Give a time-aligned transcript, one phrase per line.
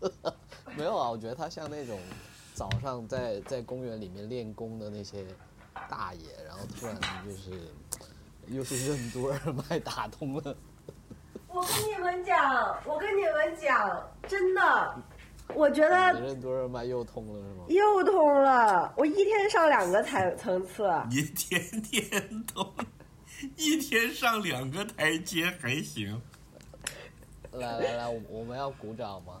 [0.76, 1.98] 没有啊，我觉得他像那种
[2.54, 5.24] 早上在在公园里面练功的那些
[5.88, 7.50] 大爷，然后突然就是
[8.46, 10.56] 又是任督二脉打通了。
[11.48, 14.94] 我跟你们讲，我跟你们讲，真的，
[15.54, 17.64] 我觉得任督二脉又通了是吗？
[17.68, 22.70] 又通了，我一天上两个台层次，一天天通，
[23.56, 26.20] 一天上两个台阶还行。
[27.52, 29.40] 来来来，我们要鼓掌吗？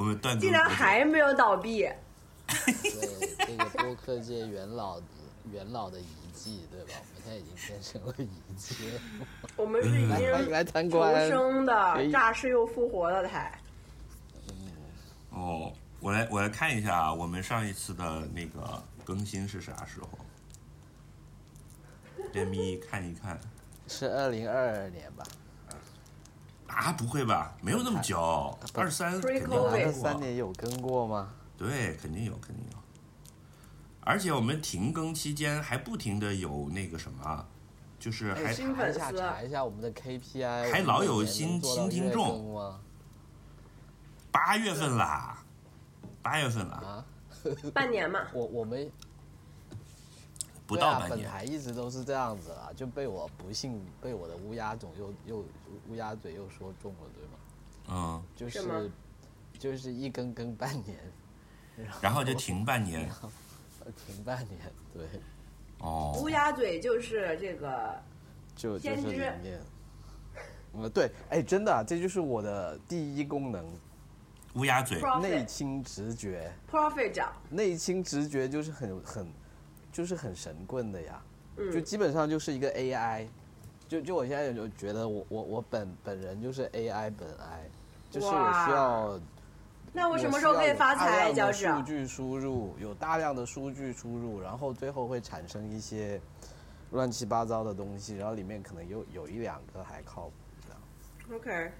[0.00, 1.80] 我们断更竟然还没有倒闭，
[2.46, 4.98] 对，这个播客界元老
[5.52, 6.94] 元老的遗迹，对吧？
[6.96, 9.00] 我们现在已经变成了遗迹了。
[9.56, 11.02] 我们是已经来参重。
[11.28, 13.60] 生的诈尸又复活的台。
[15.28, 20.08] 哦，我来我来看一下啊，我们上一次的那个更新是啥时候
[22.32, 23.38] ？let me 看一看
[23.86, 25.22] 是二零二二年吧？
[26.70, 27.52] 啊，不会吧？
[27.60, 31.30] 没有那么久，二三肯定二三年有更过吗？
[31.56, 32.78] 对，肯定有，肯定有。
[34.02, 37.46] 而且我们停更期间还不停的有那个什么，
[37.98, 42.80] 就是还查一下粉丝查一下我们的 KPI，还老有新新听众吗？
[44.32, 45.38] 八月份啦，
[46.22, 47.04] 八月份啦，啊，
[47.74, 48.90] 半年嘛， 我我们
[50.70, 51.22] 不对啊，到半年。
[51.22, 55.44] 本台一直都是这样子啊，就被我不幸被我的乌鸦总又又
[55.88, 57.38] 乌鸦嘴又说中了，对吗？
[57.88, 58.88] 嗯，就是吗
[59.58, 60.98] 就是一更更半年，
[62.00, 63.10] 然后就停半年。
[64.06, 64.60] 停半年，
[64.92, 65.02] 对，
[65.78, 68.00] 哦，乌鸦嘴就是这个
[68.54, 69.60] 就就是先知里面，
[70.74, 73.66] 呃，对，哎，真的啊、这就是我的第一功能，
[74.54, 79.26] 乌鸦嘴，内倾直觉，profit 涨，内倾直觉就是很很，
[79.92, 81.22] 就是很神棍的呀，
[81.56, 83.26] 嗯就基本上就是一个 AI，
[83.88, 87.68] 就就我现在就觉得我我我本本人就是 AI 本 I，
[88.10, 89.20] 就是我需要。
[89.92, 91.64] 那我什么时候可以发财，脚趾？
[91.64, 96.20] 有大量的数据输入有大量的数据输入，然后最后会产生一些
[96.92, 100.32] 乱七八糟的东西，然后里面可能有有一两个还靠谱
[100.64, 101.40] 这样。
[101.40, 101.72] OK，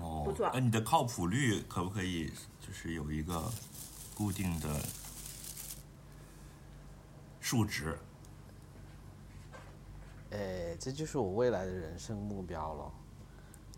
[0.00, 3.48] 哦，不错那你的靠谱率可不可以就是有一个
[4.16, 4.68] 固定的
[7.48, 7.96] 数值？
[10.32, 12.92] 哎，这就是我未来的人生目标了。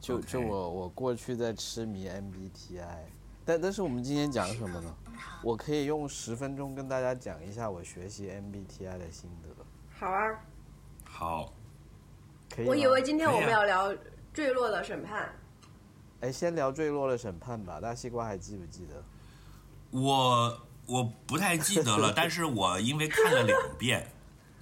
[0.01, 3.05] 就就我我过去在痴迷 MBTI，
[3.45, 4.93] 但但是我们今天讲什么呢？
[5.45, 10.41] 我可以用十分钟跟大家讲一下我学习 MBTI 的心得，好啊。
[11.05, 11.53] 好，
[12.53, 12.67] 可以？
[12.67, 13.95] 我以为今天我们要聊
[14.35, 15.33] 坠落的审判，
[16.23, 17.79] 哎，先聊坠落的审判吧。
[17.81, 19.05] 大西瓜还记不记得？
[19.93, 24.09] 我我不太记得了，但是我因为看了两遍，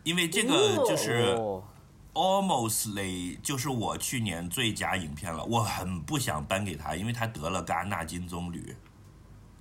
[0.03, 1.65] 因为这个就是哦
[2.13, 8.75] ，Almostly 就是我去年最佳影片了，我很不想颁给他，因为他得了戛纳金棕榈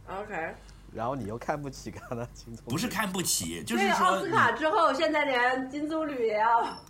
[0.07, 0.55] ，OK，
[0.91, 6.61] 然后你又看不起戛纳金棕榈，不是看不起，就是说奥斯卡之后，现在连金棕榈也要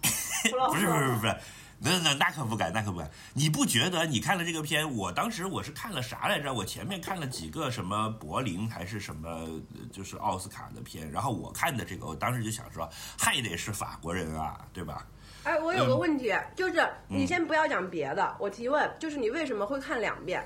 [0.69, 1.35] 不是不是不是，
[1.79, 3.09] 那那那可不敢，那可不敢。
[3.33, 4.91] 你不觉得你看了这个片？
[4.95, 6.51] 我当时我是看了啥来着？
[6.51, 9.61] 我前面看了几个什么柏林还是什么，呃
[9.91, 11.09] 就是奥斯卡的片。
[11.11, 15.05] 然后我看的这个，我当时就想说，还得是法国人啊，对吧？
[15.43, 20.43] 哎，我有个问题，就是你嗯先不要讲别的，我提问，就是你为什么会看两遍？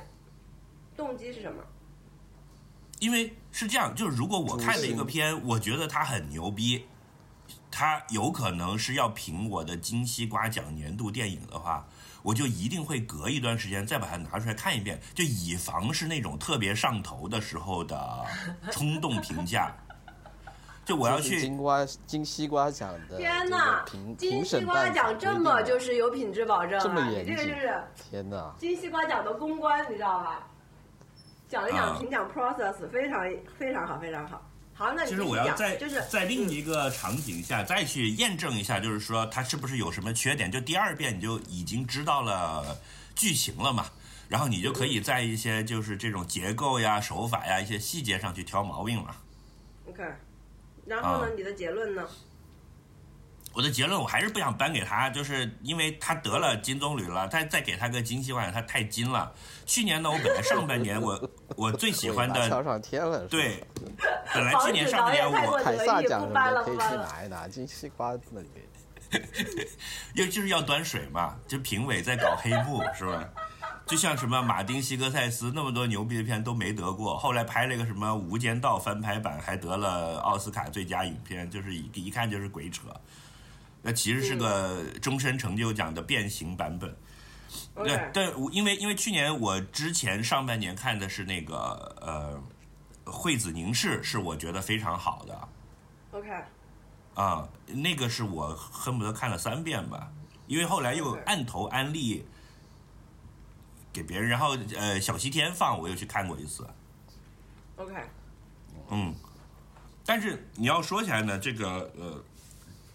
[0.97, 1.63] 动机是什么？
[2.99, 6.85] 因为是这样，就是如果我看了一个片，我觉得它很牛逼，
[7.71, 11.87] 它有可能是要评我的金西瓜奖年度电影的话，
[12.21, 18.25] 我就一定会隔一段时间再把它拿出来看一遍，就以防是那种特别上头的时候的
[18.71, 19.73] 冲动评价。
[20.83, 28.53] 就我要去金瓜金西瓜奖的天哪哪，评金西瓜奖这么就是有品质保证这么严谨这个就是天哪！
[28.57, 30.47] 金西瓜奖的公关，你知道吧？
[31.47, 33.23] 讲一讲啊评奖 process 非常
[33.57, 34.41] 非常好，非常好。
[34.73, 40.51] 好，那你其实继续讲我要在就是在另一个场景下再去验证一下，就是说它是不是有什么缺点。
[40.51, 42.79] 就第二遍你就已经知道了
[43.15, 43.85] 剧情了嘛，
[44.27, 49.15] 然后你就可以在一些就是这种结构呀、手法呀、一些细节上去挑毛病了。
[49.87, 50.03] OK，
[50.85, 52.07] 然后呢，啊你的结论呢？
[53.53, 59.31] 我的结论我还是不想颁给他，就是因为他得了金棕榈了，再再给他个金西瓜奖，他太金了。
[59.65, 63.61] 去年呢，我本来上半年我 我最喜欢的桥上天了，对，
[64.33, 68.47] 本来去年上半年我凯撒奖什么的可以去拿一拿，金西瓜那里
[70.15, 73.27] 又就是要端水嘛，就评委在搞黑幕是吧？
[73.85, 82.83] 就像什么马丁·西格塞斯那么多牛逼的片都没得过，后来拍了个什么《无间道》翻拍版，还得了奥斯卡最佳影片，就是一一看就是鬼扯。
[83.81, 86.95] 那其实是个终身成就奖的变形版本。
[87.75, 92.41] 对，但因为因为去年我之前上半年看的是那个呃
[93.11, 95.47] 《惠子凝视》，是我觉得非常好的。
[96.11, 96.29] OK，
[97.13, 100.11] 啊，那个是我恨不得看了三遍吧，
[100.47, 102.25] 因为后来又按头安利
[103.91, 106.65] 给别人，然后呃小西天放我又去看过一次
[107.75, 107.93] ，OK，
[108.89, 109.13] 嗯，
[110.05, 112.23] 但是你要说起来呢，这个呃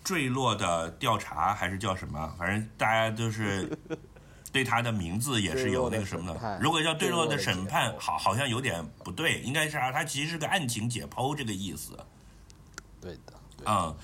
[0.06, 3.76] 坠落的调查还是叫什么，反正大家都是
[4.52, 11.98] 对他的名字也是有那个什么的如果叫坠落的审判好好像有点不对，应该是啊，它其实是个案情解剖这个意思。
[13.00, 13.96] 对的，对啊、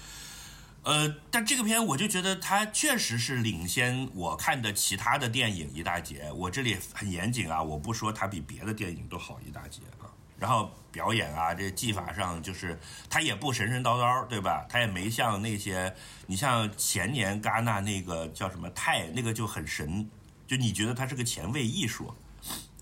[0.82, 6.32] 呃，但这个片我就觉得它确实是领先我看的其他的电影一大截。
[6.32, 10.10] 我这里很严谨啊，我不说它比别的电影都好一大截啊。
[10.37, 12.79] 然后表演啊，这技法上就是
[13.09, 14.67] 它也不神神叨叨，对吧？
[14.69, 15.93] 它也没像那些，
[16.27, 20.09] 你像前年戛纳那个叫什么泰，那个就很神，
[20.47, 22.15] 就你觉得它是个前卫艺术。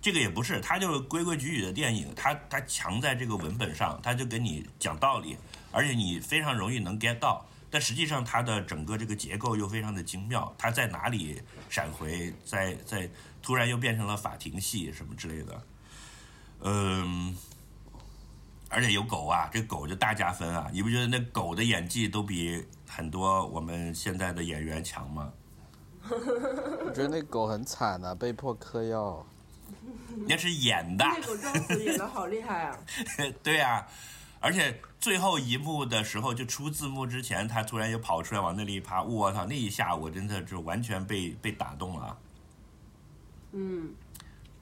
[0.02, 5.36] 这个也不是，它就是规规矩矩的电影，它它强在这个文本上，它就跟你讲道理，
[5.70, 7.46] 而且你非常容易能 get 到。
[7.72, 13.08] 但实际上，它的整个这个结构又非常的精妙，它在哪里闪回，在在
[13.42, 15.62] 突然又变成了法庭戏什么之类的，
[16.62, 17.36] 嗯，
[18.70, 20.70] 而且有狗啊，这狗就大加分啊！
[20.72, 25.32] 你不觉得那狗的演技都比很多我们现在的演员强吗？
[26.08, 29.26] 我觉得那狗很惨啊，被迫嗑药。
[30.28, 32.78] 那是演的，那狗装死演的好厉害啊！
[33.42, 33.86] 对啊，
[34.40, 39.44] 而且最后一幕的时候，就出字幕之前，他突然又跑出来往那里一趴，我操！
[39.46, 42.18] 那一下我真的就完全被被打动了，
[43.52, 43.92] 嗯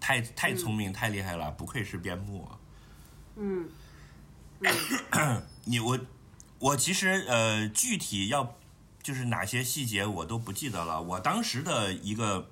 [0.01, 2.49] 太太聪明、太厉害了，不愧是边牧。
[4.61, 5.99] 嗯 你我
[6.59, 8.57] 我其实呃具体要
[9.03, 11.01] 就是哪些细节我都不记得了。
[11.01, 12.51] 我当时的一个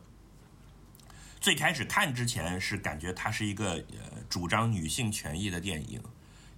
[1.40, 6.00] 最开始看之前是感觉它是一个呃主张女性权益的电影，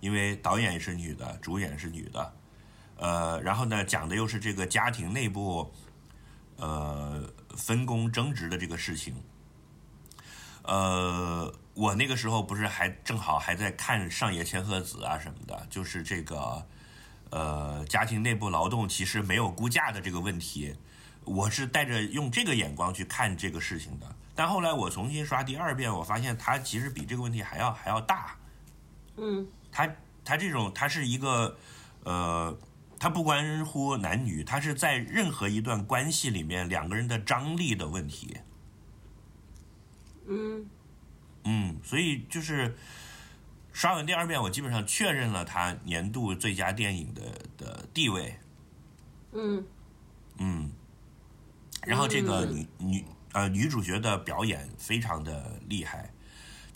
[0.01, 2.33] 因为导演也是女的，主演是女的，
[2.97, 5.73] 呃，然后呢讲的又是这个家庭内部
[6.57, 9.15] 呃分工争执的这个事情。
[10.63, 16.67] 呃，我那个时候不是还正好还在看上野千鹤子啊什么的，就是这个
[17.31, 20.75] 呃家庭内部劳动其实没有估价的这个问题，
[21.23, 24.17] 我是带着用这个眼光去看这个事情的。
[24.35, 28.35] 但后来我重新刷第二遍，我发现它其实比这个问题还要还要大。
[29.17, 29.89] 嗯它
[30.25, 31.57] 它这种它是一个
[32.03, 32.59] 呃，
[32.99, 38.37] 它不关乎男女，它是在任何一段关系里面两个人的张力的问题。
[40.27, 40.67] 嗯
[41.51, 42.77] 嗯，所以就是
[43.73, 47.23] 刷完第二遍，我基本上确认了它年度最佳电影的
[47.57, 48.39] 的地位。
[49.33, 49.65] 嗯
[50.37, 50.71] 嗯，
[51.87, 56.11] 然后这个女女呃女主角的表演非常的厉害，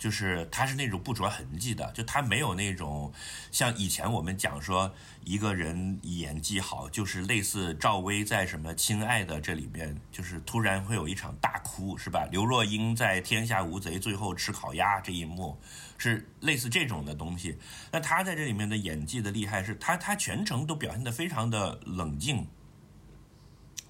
[0.03, 3.09] 就是他是那种不着痕迹的，就他没有那种
[3.53, 4.93] 像以前我们讲说
[5.23, 12.27] 一个人演技好，就是类似赵薇在什么《亲爱的》这里面，就是突然会有一场大哭，是吧？
[12.29, 15.57] 刘若英在《天下无贼》最后吃烤鸭这一幕，
[15.97, 17.57] 是类似这种的东西。
[17.89, 22.45] 那她在这里面的演技的厉害是，她她全程都表现得非常的冷静。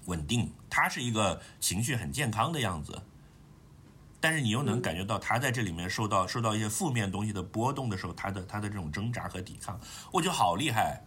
[0.06, 3.02] 稳定，他是一个情绪很健康的样子，
[4.24, 9.78] 但是你又能感觉到他在这里面受到受到一些负面东西的波动的时候，他的他的这种挣扎和抵抗，
[10.10, 11.02] 我觉得好厉害。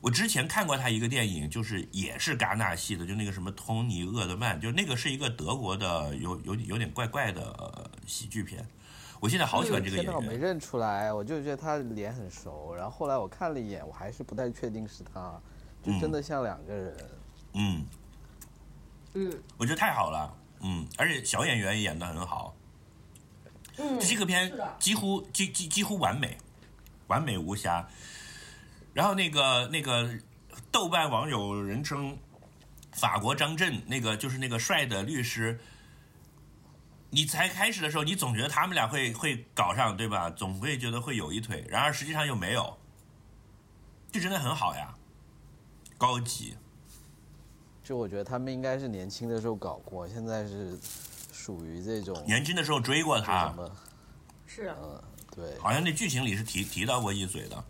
[0.00, 8.66] 我之前看过他一个电影，就是也是戛纳系的，就那个什么托尼厄德曼，就那个是一个德国的有有有点怪怪的、呃喜剧片。
[9.20, 15.40] 我现在好喜欢这个演天呐，我没，认出来，我就觉得他脸很熟，然后后来我看了一眼，我还是不太确定是他，
[15.80, 16.96] 就真的像两个人。
[17.52, 17.86] 嗯，
[19.14, 22.54] 嗯我觉得太好了，嗯，而且小演员也演的很好。
[23.76, 26.36] 嗯，这个片几乎几几几乎完美，
[27.06, 27.88] 完美无瑕。
[28.92, 30.10] 然后那个那个
[30.72, 32.18] 豆瓣网友人称
[32.92, 35.60] 法国张震，那个就是那个帅的律师。
[37.10, 40.28] 你才开始的时候，你总觉得他们俩会会搞上，对吧？
[40.28, 42.76] 总会觉得会有一腿，然而实际上又没有，
[44.12, 44.94] 就真的很好呀，
[45.96, 46.54] 高级。
[47.88, 50.78] 就我觉得他们应该是年轻的时候搞过，现在是
[51.32, 53.66] 属于这种年轻的时候追过他，么，
[54.46, 55.02] 是嗯，
[55.34, 57.64] 对，好像那剧情里是提提到过一嘴的。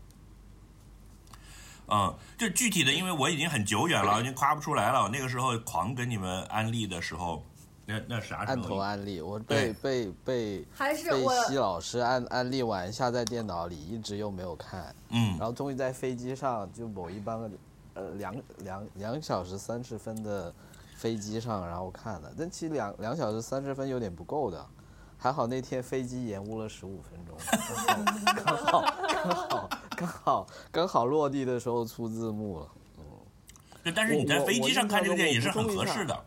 [1.87, 5.05] 嗯，就具体的，因为我已经很久远了，已经夸不出来了。
[5.05, 7.41] 我那个时候狂跟你们安利的时候，
[7.87, 8.77] 那那啥时按头？
[8.77, 17.41] 安利，我被被被被还是被西老师安安利完下在电脑里，一直又没有看，嗯然后终于在飞机上就某一班
[17.99, 20.55] 呃两两两小时三十分的
[20.97, 24.65] 飞机上，然后看的，但其实两两小时三十分有点不够的，
[25.17, 27.37] 还好那天飞机延误了十五分钟，
[28.45, 32.69] 刚好刚好刚好刚好落地的时候出字幕了。
[33.85, 36.25] 嗯但是你在飞机上看这个电影也是很合适的。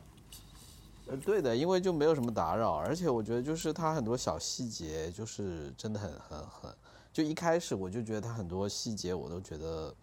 [1.08, 6.74] 呃，对的，因为就没有什么打扰，而且我觉得就是它很多小细节，就是真的很很很，
[7.14, 9.94] 就一开始我就觉得它很多细节我都觉得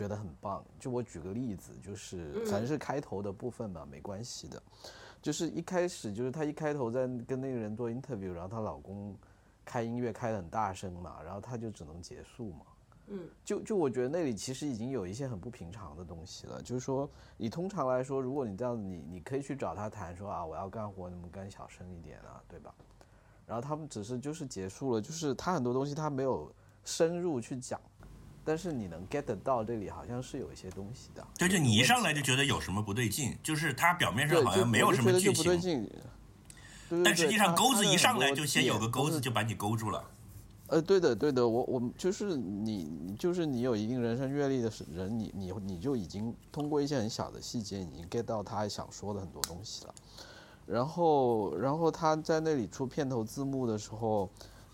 [0.00, 0.64] 觉得很棒。
[0.78, 4.62] 就我举个例子，就是反正是开头的部分嘛，没关系的。
[5.20, 9.14] 就是一开始就是她一开头在跟那个人做 interview，然后她老公
[9.62, 12.64] 开音乐开得很大声嘛，然后她就只能结束嘛。
[13.08, 22.74] 嗯，就就我觉得那里其实已经有一些很不平常的东西了，就是说你通常来说，如果你这样子，你你可以去找他谈说啊，我要干活，你们干小声一点啊，对吧？
[23.46, 26.50] 然后他们只是就是结束了，就是他很多东西他没有
[26.84, 27.78] 深入去讲，
[28.44, 31.26] 但是你能 get 得到这里好像是有一些东西的。
[31.38, 35.82] 对，就你一上来就觉得有什么不对劲，就是它表面上好像没有什么剧情，就不对劲。
[36.88, 40.04] 对对但实际上钩子一上来就先有个钩子就把你勾住了。
[40.66, 49.94] 呃，对的，对的，我我就是你，你就是你有一定人生阅历的人，你你你就已经通过一些很小的细节，已经 get 到他想说的很多东西了。
[50.66, 54.30] 然后，然后他在那里出片头字幕的时候，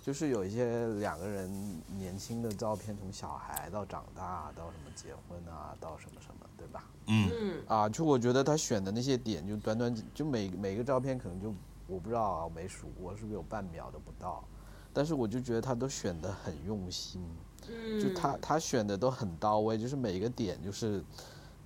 [0.06, 1.50] 就是有一些两个人
[1.98, 6.88] 年轻的照片，从小孩到长大，到什么结婚啊，到什么什么，对吧？
[7.08, 11.52] 嗯，嗯啊，就我觉得他选的那些点，就短短几就每每个照片可能就
[11.88, 14.44] 我不知道啊，我没数过，是不是有半秒都不到？
[14.92, 17.20] 但是我就觉得他都选的很用心，
[17.68, 21.02] 嗯，就他他选的都很到位，就是每个点就是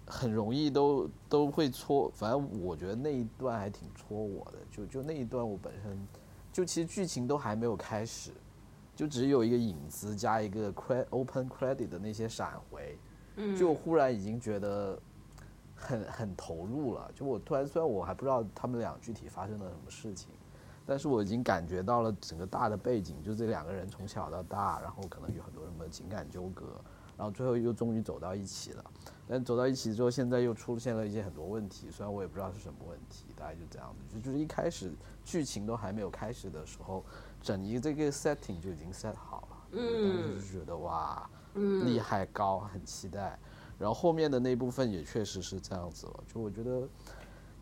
[0.06, 6.08] 很容易都都会戳，反正我觉得那一段还挺戳我的，就就那一段我本身
[6.52, 8.32] 就其实剧情都还没有开始，
[8.96, 12.98] 就只有一个影子加一个 cred open credit 的那些闪回，
[13.36, 14.98] 嗯就忽然已经觉得
[15.74, 17.10] 很很投入了。
[17.14, 20.30] 就我突然虽然我还不知道他们俩具体发生了什么事情，
[20.84, 26.66] 但是我已经感觉到了整个大的背景，就这两个人从小到大，然后可能有很多什么情感纠葛，
[27.20, 28.82] 然后最后又终于走到一起了。
[29.28, 34.16] 但走到一起之后，现在又出现了一些很多问题，虽然我也不知道是什么问题，大概就这样子。
[34.16, 34.90] 就就是一开始
[35.22, 37.04] 剧情都还没有开始的时候，
[37.42, 39.56] 整一个这个 setting 就已经 set 好了。
[39.72, 43.38] 嗯当时就觉得哇，嗯厉害高，很期待。
[43.78, 46.88] 然后后面的那部分也确实是这样子了，就我觉得，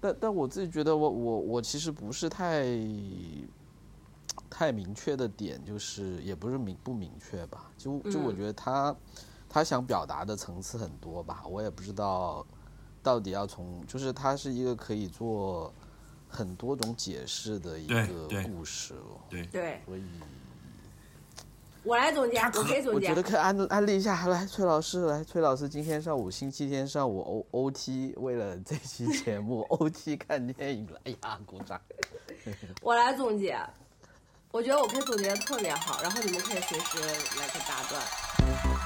[0.00, 2.64] 但但我自己觉得我我我其实不是太
[4.48, 8.96] 太明确的点，就是也不是明不明确吧，就就我嗯觉得他
[9.48, 12.46] 他想表达的层次很多吧，我也不知道
[13.02, 15.72] 到底要从，就是它是一个可以做
[16.28, 20.02] 很多种解释的一个故事了，对所以。
[21.84, 23.22] 我来总结，我可以总结我觉得。
[23.22, 31.80] 可以安安利一下，来，崔老师，来，崔老师，今天上午星期天上午 O O T，为了这期节目 O T 看电影了，哎呀，鼓掌！
[32.82, 33.58] 我来总结，
[34.50, 36.98] 我觉得我可以总结的特别好，然后你们可以随时
[37.40, 38.77] 来个打断。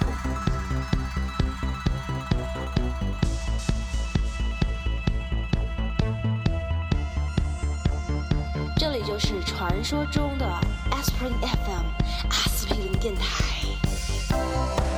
[9.24, 10.44] 是传说中的
[10.90, 11.86] Aspirin FM
[12.28, 14.91] 阿司匹林电台。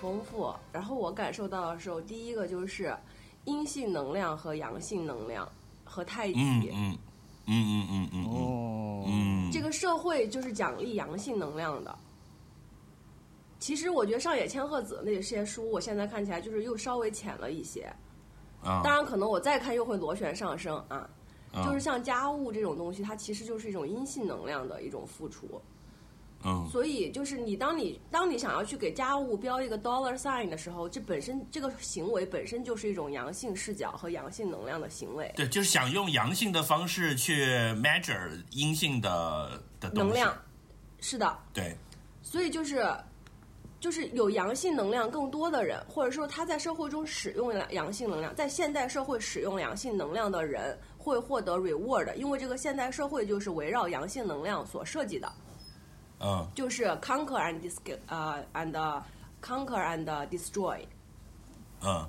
[0.00, 2.96] 丰富，然后我感受到的时候，第一个就是
[3.44, 5.48] 阴性能量和阳性能量
[5.84, 6.38] 和太极。
[6.38, 6.98] 嗯嗯
[7.46, 11.98] 嗯嗯嗯嗯哦，嗯，这个社会就是奖励阳性能量的。
[13.58, 17.92] 其实我觉得上野千鹤子那些书，我现在看起来就是又稍微浅了一些。
[18.62, 21.08] 啊当然，可能我再看又会螺旋上升啊。
[21.50, 25.60] 啊就是像家务这种东西，它其实就是一种阴性能量的一种付出。
[26.44, 26.68] 嗯。
[26.70, 35.32] 所以就是你当你当你想要去给家务标一个 dollar sign 的时候，这本身这个行为本身就是一种阳性视角和阳性能量的行为。
[35.36, 40.36] 对，就是想用阳性的方式去 measure 阴性的的能量，
[41.00, 41.76] 是的，对，
[42.22, 42.86] 所以就是
[43.80, 55.32] 就是有阳性能量更多的人，或者说他在社会中使用阳性能量，在现代社会使用阳性能量的人会获得 reward，因为这个现代社会就是围绕阳性能量所设计的，
[56.20, 59.02] 嗯就是 conquer and dis 呃 and
[59.40, 60.80] conquer and destroy。
[61.82, 62.08] 嗯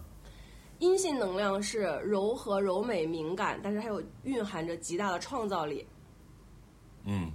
[0.80, 5.86] 阴性能量是柔和、柔美、敏感，但是还有蕴含着极大的创造力。
[7.04, 7.32] 嗯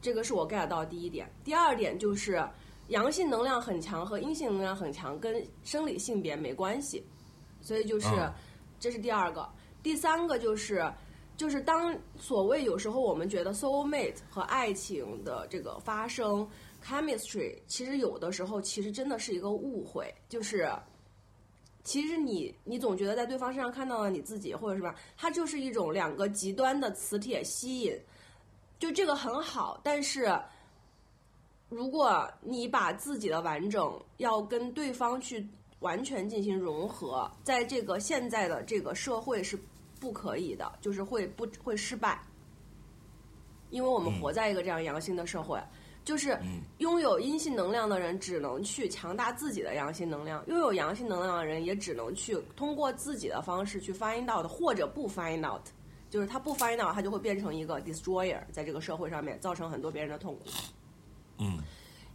[0.00, 1.30] 这个是我 get 到的第一点。
[1.44, 2.46] 第二点就是
[2.88, 7.04] 阳性能量很强和阴性能量很强跟生理性别没关系，
[7.60, 8.32] 所以就是、嗯
[8.80, 9.48] 这是第二个。
[9.82, 10.88] 第三个就是
[11.38, 16.46] 就是当所谓有时候我们觉得 soul mate 和爱情的这个发生
[16.84, 20.70] chemistry，其实有的时候其实真的是一个误会，就是。
[21.84, 27.98] 其实你你总觉得在对方身上看到了你自己，或者什么，它就是一种两个极端的磁铁吸引，
[28.78, 30.38] 就这个很好，但是
[31.70, 39.58] 如果你把自己的完整要跟对方去完全进行融合，在这个现在的这个社会是
[40.00, 42.20] 不可以的，就是会不会失败，
[43.70, 45.60] 因为我们嗯活在一个这样阳性的社会。
[46.04, 55.66] 就是嗯拥有阴性能量的人只能去强大自己的阳性能量，拥有阳性能量的人也只能去通过自己的方式去 find out 或者不 find out，
[56.08, 60.46] 就是他不 find out，他就会变成一个 destroyer，在这个社会上面造成很多别人的痛苦。
[61.40, 61.58] 嗯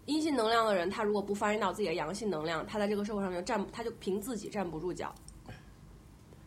[0.08, 5.14] 阴性能量的人，他如果不 find out 自己的阳性能量，他在这个社会上面站，他就凭自己站不住脚。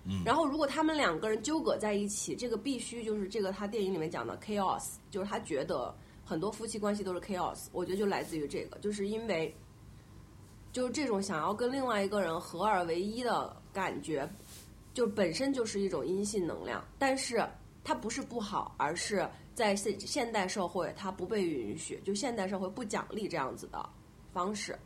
[0.08, 5.92] 嗯然后，如果他们两个人纠葛在一起，这个必须就是这个他电影里面讲的 chaos，就是他觉得
[6.24, 7.66] 很多夫妻关系都是 chaos。
[7.72, 9.52] 我觉得就来自于这个，就是因为
[10.72, 14.28] 就是这种想要跟另外一个人合二为一的感觉，
[14.94, 17.44] 就本身就是一种阴性能量，但是
[17.82, 23.88] 它不是不好，而是在现现代社会它不被允许，就现代社会不奖励这样子的
[24.32, 24.78] 方式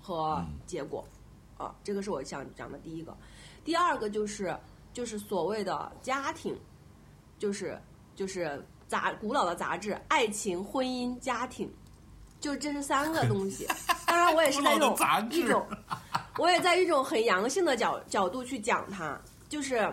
[0.00, 1.04] 和结果。
[1.56, 3.16] 啊，这个是我想讲的第一个。
[3.64, 4.56] 第二个就是
[4.92, 6.56] 就是所谓的家庭，
[7.38, 7.80] 就是
[8.14, 11.72] 就是杂古老的杂志，爱情、婚姻、家庭，
[12.40, 13.66] 就这是三个东西。
[14.06, 14.96] 当然，我也是在一种
[15.30, 15.66] 一种，
[16.38, 19.92] 我也在一种很阳性的角角度去讲它，就是。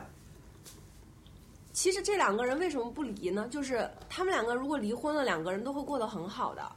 [1.74, 3.48] 其实这两个人为什么不离呢？
[3.48, 6.70] 就是他们两个如果离婚了，两个人都会过得很好的。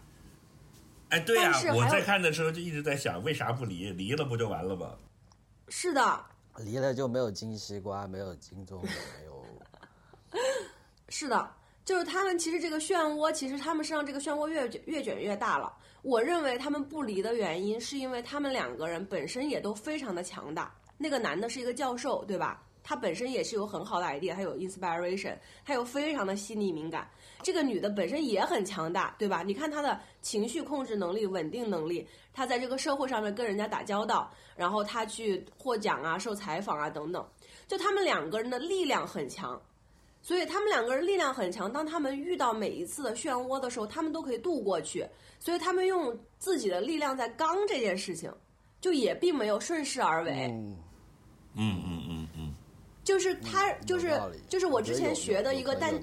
[1.10, 3.90] 哎，对呀、我在看的时候就一直在想，为啥不离？
[3.92, 4.96] 离了不就完了吗？
[5.68, 6.24] 是的，
[6.58, 9.44] 离了就没有金西瓜，没有金钟，没有
[11.08, 11.48] 是的，
[11.84, 15.72] 就是他们其实这个漩涡，其实他们身上这个漩涡越卷越卷越大了。
[16.02, 20.74] 我认为他们不离的原因，是因为他们两个人本身也都非常的强大。
[20.98, 22.63] 那个男的是一个教授，对吧？
[22.85, 27.09] 她本身也是有很好的 idea，他有 inspiration，他有非常的细腻敏感。
[27.42, 29.42] 这个女的本身也很强大，对吧？
[29.42, 37.27] 你看她的情绪控制能力、稳定能力，她在这个社会上面跟人家打交道，然后她去获奖啊、受采访啊等等，
[37.66, 39.61] 就他们两个人的力量很强。
[40.23, 45.07] 所以他们两个人力量很强，当他们遇到每一次的漩涡的时候，他们都可以渡过去。
[45.38, 48.33] 所以他们用自己的力量在刚这件事情，
[48.81, 50.49] 就也并没有顺势而为。
[50.51, 50.79] 嗯
[51.57, 52.09] 嗯嗯，
[53.04, 55.94] 就是他，就是就是我之前学的一个单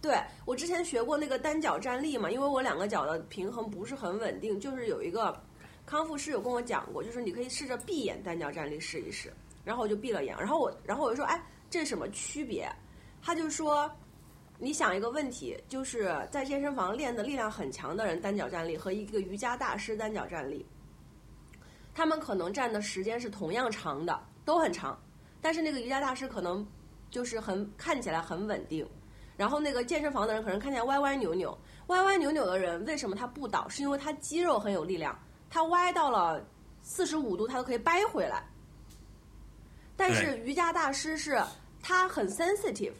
[0.00, 5.38] 对我之前学过那个单脚站立嘛，因为我两个脚的平衡不是很稳定，就是有一个
[5.84, 12.66] 康复师有跟我讲过，就是你可以试着闭眼单脚站立试一试，然后我就闭了眼，然后我然后我就说，哎，这是什么区别？
[13.22, 13.88] 他就说，
[14.58, 20.64] 你想一个问题，就是在健身房练的力量很强的人单脚站立和一个瑜伽大师单脚站立，
[21.94, 25.00] 他们可能站的时间是同样长的，都很长，
[25.42, 26.66] 但是那个瑜伽大师可能
[27.10, 28.88] 就是很看起来很稳定。
[29.36, 33.68] 然后那个健身房的人可能看起来歪歪扭扭，歪歪扭扭的人为什么他不倒？
[33.68, 35.18] 是因为他肌肉很有力量，
[35.50, 36.46] 他歪到了
[36.82, 38.44] 四十五度，他都可以掰回来。
[39.96, 41.42] 但是瑜伽大师是
[41.82, 42.92] 他很 sensitive，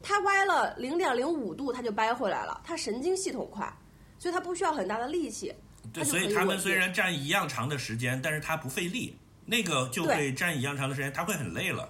[0.00, 3.70] 他歪了零点零五度他就掰回来了，他神经系统快，
[4.18, 5.52] 所以他不需要很大的力气。
[5.92, 9.18] 对，所以他们虽然站一样长的时间，但是他不费力，
[9.50, 11.88] 那个就会站一样长的时间，他会很累了。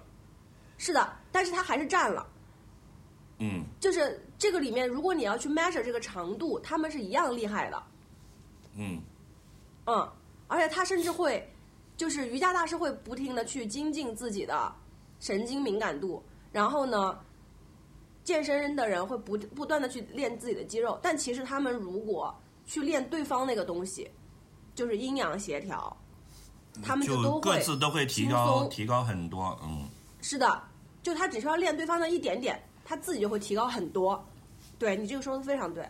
[0.77, 2.25] 是的，但是他还是站了。
[3.41, 7.83] 嗯就是这个里面，如果你要去 measure 这个长度，他们是一样厉害的。
[8.77, 9.01] 嗯
[9.87, 10.09] 嗯，
[10.47, 11.53] 而且他甚至会，
[11.97, 14.73] 就是瑜伽大师会不停的去精进自己的
[15.19, 17.19] 神经敏感度，然后呢，
[18.23, 22.33] 健身的人会不不断的去练自己的肌肉，但其实他们如果
[22.67, 24.09] 去练对方那个东西，
[24.75, 25.97] 就是阴阳协调，
[26.83, 29.89] 他们就都会各自都会提高提高很多，嗯
[30.21, 30.63] 是的，
[31.03, 34.23] 就他只需要练对方的一点点，他自己就会提高很多。
[34.79, 35.89] 对你这个说的非常对，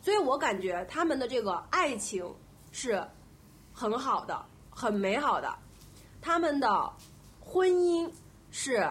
[0.00, 2.24] 所以我感觉他们的这个爱情
[2.70, 3.06] 是
[3.72, 5.54] 很好的，很美好的，
[6.20, 6.92] 他们的
[7.40, 8.10] 婚姻
[8.50, 8.90] 是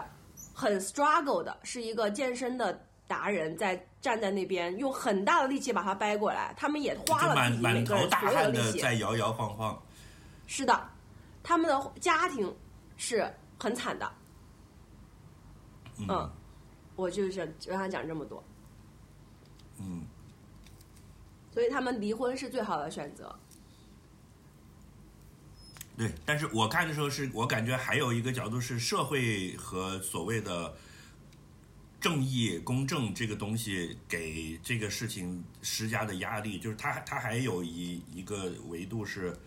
[0.54, 8.80] 很 struggle 的，是一个健身的达人在站在那边用很大的力气把它掰过来，他们也花了自己满满头每个人大汗的所有的力气。
[8.80, 9.82] 在摇摇晃晃，
[10.48, 10.88] 是的，
[11.44, 12.56] 他们的家庭
[12.98, 14.12] 是很惨的。
[16.08, 16.32] 嗯，
[16.96, 18.44] 我就是让他讲这么多，
[19.78, 20.04] 嗯，
[21.54, 23.36] 所以他们离婚是最好的选择。
[25.96, 26.12] 对。
[26.26, 30.74] 但是我看的时候是，我感觉还有一个角度是社会和所谓的
[32.00, 39.38] 正义、公正这个东西给这个事情施加的压力，就是他他还有一一个维度是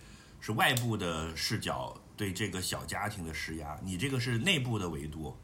[0.44, 5.34] 是外部的视角对这个小家庭的施压，你这个是内部的维度。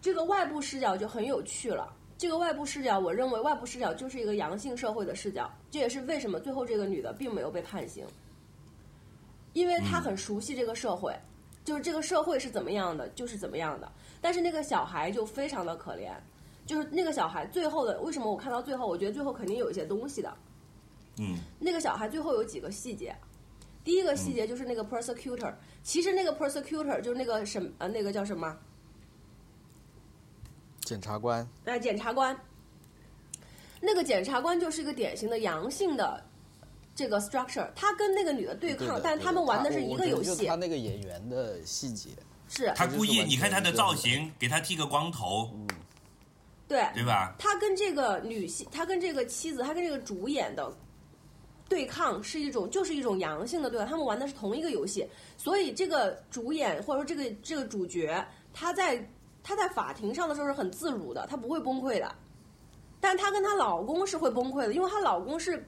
[0.00, 1.94] 这个外部视角就很有趣了。
[2.18, 8.04] 这个外部视角，我认为外部视角就是一个阳性社会的视角，这也是为什么最后这个女的并没有被判刑，
[9.52, 11.16] 因为她很熟悉这个社会，
[11.64, 13.88] 就是这个社会是怎么样的，就是怎么样的。
[14.20, 16.10] 但是那个小孩就非常的可怜，
[16.66, 20.36] 就是那个小孩最后的为什么我看到最后，我觉得最后肯定有一些东西的。
[21.18, 21.38] 嗯。
[21.58, 23.14] 那个小孩最后有几个细节，
[23.84, 25.52] 第一个细节就是那个 persecutor，、
[25.82, 28.56] 其实那个 persecutor 就是那个什呃那个叫什么？
[30.80, 31.46] 检察官。
[31.64, 32.38] 呃，检察官，
[33.80, 36.24] 那个检察官就是一个典型的阳性的
[36.94, 40.46] 这个 structure，他跟那个女的对抗，但他们玩的是一个游戏。
[40.46, 42.10] 他，那个演员的细节，
[42.48, 42.72] 是。
[42.76, 45.50] 他故意，你看他的造型，给他剃个光头，
[46.68, 47.34] 对，对吧？
[47.36, 50.72] 他跟这个女性，他跟这个妻子，他跟这个主演的
[51.68, 53.88] 对抗是一种，就是一种阳性的对抗。
[53.88, 59.04] 他们玩的是同一个游戏，所以这个主演或者说这个这个主角，他在
[59.42, 62.14] 他在法庭上的时候是很自如的，他不会崩溃的。
[62.98, 65.64] 但她跟她老公是会崩溃的，因为她老公是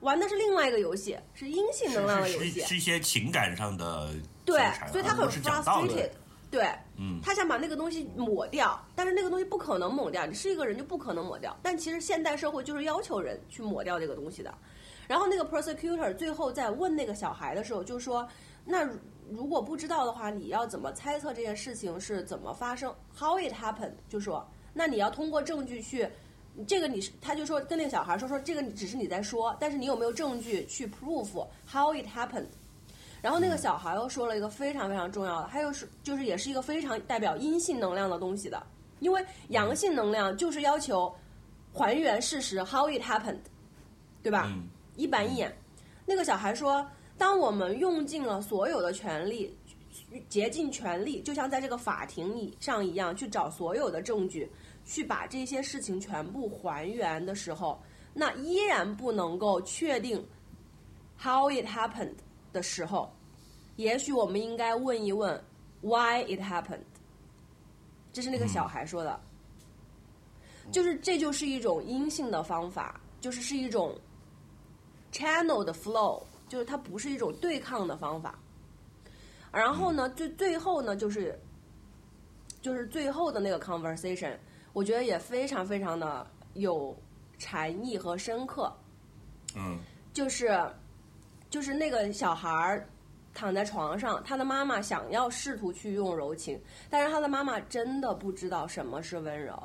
[0.00, 4.08] 玩的是另外一个游戏，是阴性能量的游戏是一些情感上的
[4.44, 4.58] 对，
[4.90, 6.10] 所以他很 frustrated。
[6.50, 11.56] 对，嗯他想把那个东西抹掉，但是那个东西不可能抹掉，你是一个人就不可能抹掉。
[11.62, 14.52] 但其实现代社会就是要求人去抹掉这个东西的。
[15.10, 18.24] 然后那个 prosecutor 最后在问那个小孩的时候，就说
[18.64, 18.88] ：“那
[19.28, 26.08] 如果不知道的话，你要怎么猜测这件事情是怎么发生？How it happened？” 就说，那你要通过证据去，
[26.64, 32.46] 这个你是，他就说跟那个小孩说说这个只是你在说，但是你有没有证据去 prove how it happened？
[33.20, 38.64] 然后那个小孩又说了一个非常非常重要的，他又是就是也是一个非常代表阴性能量的东西的，
[39.00, 41.12] 因为阳性能量就是要求
[41.74, 43.40] 还原事实，how it happened，
[44.22, 44.48] 对吧？
[45.00, 45.56] 一板一眼。
[46.04, 46.86] 那个小孩说，
[47.16, 49.56] 当我们用尽了所有的权利，
[50.28, 54.50] 竭尽全力，就像在这个法庭以上一样，去找所有的证据，
[54.84, 57.80] 去把这些事情全部还原的时候，
[58.12, 60.24] 那依然不能够确定
[61.18, 62.14] how it happened
[62.52, 63.10] 的时候，
[63.76, 65.42] 也许我们应该问一问
[65.80, 66.80] why it happened。
[68.12, 69.20] 这是那个小孩说的，
[70.72, 73.96] 就是这就是一种阴性的方法，就是是一种
[75.12, 78.38] channel 的 flow，就是它不是一种对抗的方法。
[79.52, 81.38] 然后呢，最最后呢，就是
[82.60, 84.36] 就是最后的那个 conversation，
[84.72, 86.96] 我觉得也非常非常的有
[87.38, 88.72] 禅意和深刻。
[89.56, 89.78] 嗯
[90.12, 90.60] 就是
[91.48, 92.88] 就是那个小孩儿
[93.32, 99.56] 躺在床上，他的妈妈想要试图去用柔情，但是他的妈妈真的不知道什么是温柔，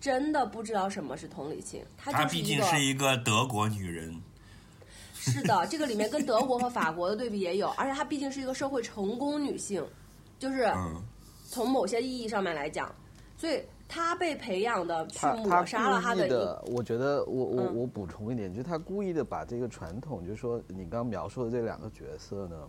[0.00, 1.84] 真的不知道什么是同理心。
[1.96, 4.20] 她她毕竟是一个德国女人，
[5.30, 9.84] 是的，这个里面跟德国和法国的对比也有，而且她毕竟是一个社会成功女性，
[10.38, 11.02] 就是嗯。
[11.50, 12.94] 从某些意义上面来讲，
[13.34, 17.74] 所以她被培养的去抹杀了她的我觉得我我嗯。
[17.74, 22.68] 我补充一点，就是她故意的把这个传统，就是说你刚刚描述的这两个角色呢，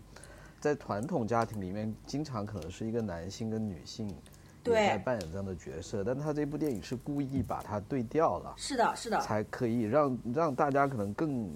[0.61, 4.09] 在传统家庭里面，经常可能是一个男性跟女性
[4.63, 11.51] 对在扮演这样的角色，但他这部电影是故意把它对调了，是的，是的，才可以让让大家可能更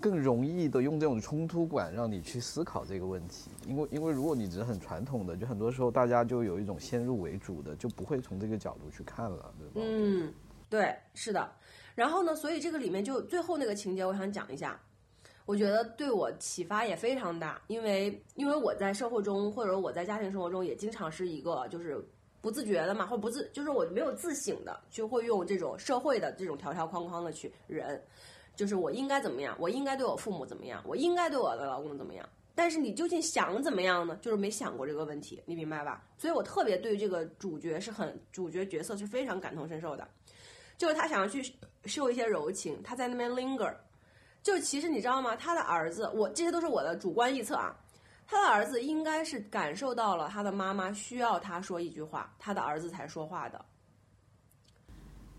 [0.00, 9.72] 更容易的用这种冲突感让你去思考这个问题，因为因为如果你只是很传统的，就很多时候大家就有一种先入为主的，就不会从这个角度去看了，对吧？
[9.84, 10.32] 嗯，
[10.68, 11.50] 对，是的。
[11.94, 14.80] 然后呢，所以这个里面就最后那个情节，我想讲一下。
[15.46, 22.06] 我觉得对我启发也非常大，因为因为我在社会中或者我在家庭生活中也经常是一个就是
[22.42, 27.98] 不自觉的嘛，或不自就是我没有自省的，就会用这种社会的这种条条框框的去人。
[28.58, 32.28] 就是我应该怎么样，我应该对我父母怎么样，我应该对我的老公怎么样。
[32.56, 34.18] 但是你究竟想怎么样呢？
[34.20, 36.02] 就是没想过这个问题，你明白吧？
[36.16, 40.08] 所以我特别对这个主角是很主角角色是非常感同身受的，
[40.76, 43.72] 就是他想要去秀一些柔情，他在那边 linger，
[44.42, 45.36] 就其实你知道吗？
[45.36, 47.72] 他的儿子，我这些都是我的主观臆测啊。
[48.26, 53.64] 他的儿子应该是感受到了他的妈妈需要他说一句话，他的儿子才说话的。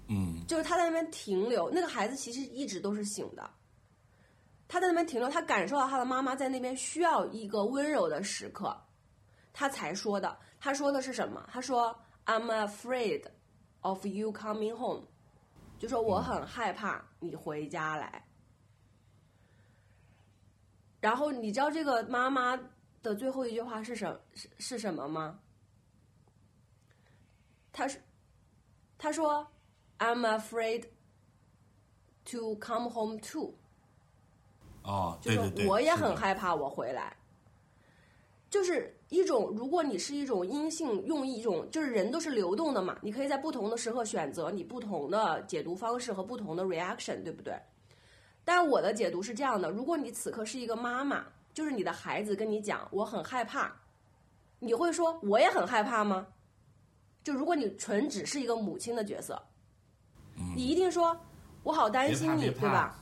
[0.10, 3.50] 嗯，就是他在那边停留，那个孩子其实一直都是醒的。
[4.68, 8.76] 他在那边停留，他感受到他的妈妈在那边需要一个温柔的时刻，
[9.54, 10.38] 他才说的。
[10.60, 11.48] 他说的是什么？
[11.52, 13.24] 他说：“I'm afraid
[13.82, 15.08] of you coming home。”
[15.80, 18.26] 就说我很害怕你回家来。
[21.00, 22.60] 然后你知道这个妈妈
[23.02, 25.40] 的最后一句话是什是是什么吗？
[27.72, 28.02] 他是
[28.98, 29.48] 他说
[30.00, 30.86] ：“I'm afraid
[32.32, 33.54] to come home too。”
[34.84, 37.16] 哦，就是对对对，我也很害怕我回来。
[38.50, 47.54] 就是一种，如果你是一种阴性，用一种就是人都是流动的嘛，你可以在不同的时刻选择你不同的解读方式和不同的 reaction，对不对？
[48.44, 53.72] 但我的解读是这样的：如果你此刻是一个妈妈，就是你的孩子跟你讲我很害怕，
[54.58, 56.26] 你会说我也很害怕吗？
[57.24, 59.40] 就如果你纯只是一个母亲的角色，
[60.56, 61.16] 你一定说
[61.64, 62.96] 我好担心你，对吧？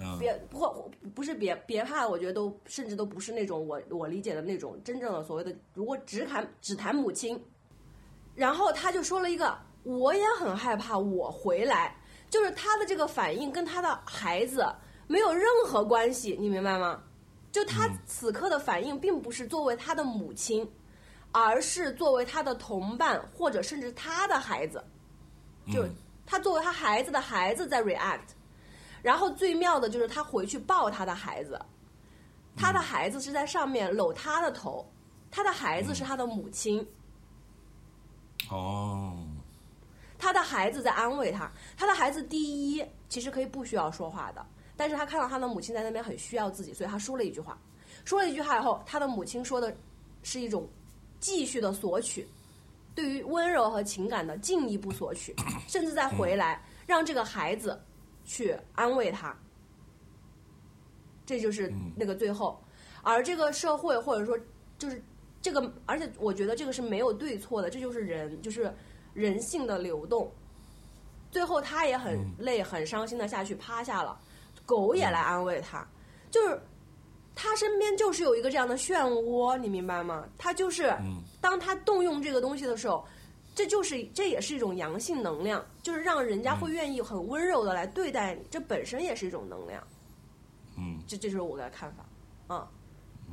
[0.00, 7.40] 嗯，别不不是别别怕，我觉得都甚至都不是那种我我理解的那种真正的所谓的，如果只谈只谈母亲，
[8.34, 11.94] 然后他就说了一个，我也很害怕我回来，
[12.30, 14.66] 就是他的这个反应跟他的孩子
[15.06, 17.00] 没有任何关系，你明白吗？
[17.52, 20.66] 就他此刻的反应并不是作为他的母亲，
[21.32, 24.82] 而是作为他的同伴或者甚至他的孩子，
[25.70, 25.94] 就嗯
[26.32, 28.30] 他作为他孩子的孩子在 react。
[29.02, 31.60] 然后最妙的就是他回去抱他的孩子，
[32.56, 34.90] 他的孩子是在上面搂他的头，
[35.30, 36.86] 他的孩子是他的母亲，
[38.48, 39.26] 哦，
[40.16, 47.58] 他的孩子在安慰他，他的孩子第一其实可以不需要说话的，但是他看到他的母亲在那边很需要自己，所以他说了一句话，
[48.06, 49.76] 说了一句话以后，他的母亲说的
[50.22, 50.66] 是一种
[51.18, 52.26] 继续的索取，
[52.94, 55.34] 对于温柔和情感的进一步索取，
[55.66, 57.80] 甚至再回来让这个孩子
[58.24, 59.34] 去安慰他，
[61.24, 62.62] 这就是那个最后，
[63.02, 64.38] 而这个社会或者说
[64.78, 65.02] 就是
[65.40, 68.72] 这个，而且我觉得这个是没有对错的，这就是人，就是
[69.14, 70.30] 人性的流动。
[71.30, 74.20] 最后他也很累、很伤心的下去趴下了，
[74.66, 75.86] 狗也来安慰他，
[76.30, 76.60] 就是
[77.34, 80.26] 他身边就是有一个这样的漩涡，你明白吗？
[80.36, 83.04] 他就是嗯当他动用这个东西的时候，
[83.54, 89.82] 这就是这也是一种阳性能量，就是让人家会愿意很温柔的来对待你，这本身也是一种能量。
[90.76, 92.68] 嗯这这就是我的看法，啊，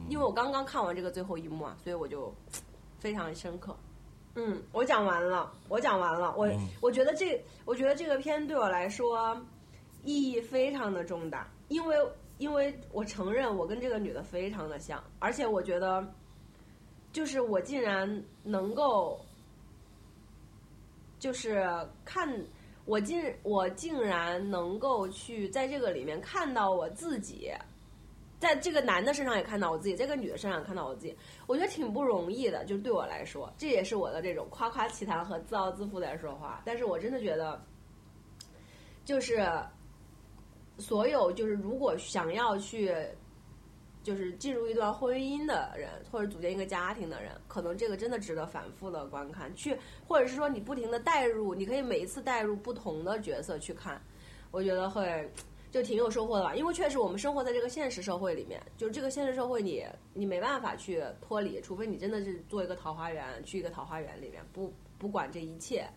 [0.09, 2.33] 因为我刚刚看完这个最后一幕啊，所以我就
[2.99, 3.75] 非常深刻。
[4.35, 9.35] 嗯，我讲完了，我讲完了，我、嗯我觉得这我觉得这个片对我来说
[10.03, 11.95] 意义非常的重大，因为
[12.39, 16.03] 因为我承认我跟这个女的非常的像，而且我觉得
[17.11, 19.23] 就是我竟然能够
[21.19, 21.67] 就是
[22.03, 22.27] 看
[22.85, 27.51] 我竟我竟然能够去在这个里面看到我自己，
[28.39, 32.63] 在这个男的身上也看到我自己，在这个女的身上也看到我自己，我觉得挺不容易的。
[32.63, 36.61] 就是对我来说，这也是我的这种夸夸其谈和自傲自负在说话。
[36.65, 37.61] 但是我真的觉得，
[39.03, 39.45] 就是
[40.79, 42.95] 所有就是如果想要去。
[44.01, 54.01] 就是进入一段婚姻的人，或者组建一个家庭的人，可能这个真的值得反复的观看，去或者是说你不停的带入，你可以每一次带入不同的角色去看，
[54.51, 55.29] 我觉得会
[55.69, 56.55] 就挺有收获的吧。
[56.55, 65.87] 因为确实我们生活在这个现实社会里面，就是这个现实社会你你没办法去脱离，除非你真的是做一个桃花源，去一个桃花源里面，不不管这一切，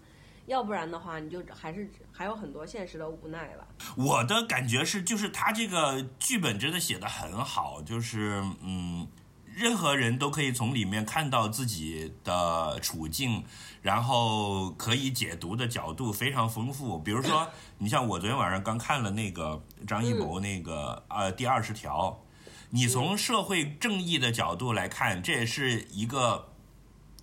[0.53, 3.67] 要不然的话，你就还是还有很多现实的无奈吧。
[3.97, 9.09] 我的感觉是，就是他这个剧本真的写的很好，就是嗯，
[9.47, 13.43] 任何人都可以从里面看到自己的处境，
[13.81, 16.99] 然后可以解读的角度非常丰富。
[16.99, 22.23] 比如说，你像我昨天晚上刚看了那个张艺谋那个、呃第二十条，
[22.69, 26.53] 你从社会正义的角度来看，这也是一个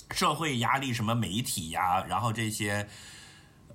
[0.10, 2.90] 社会压力，什么媒体呀，然后这些。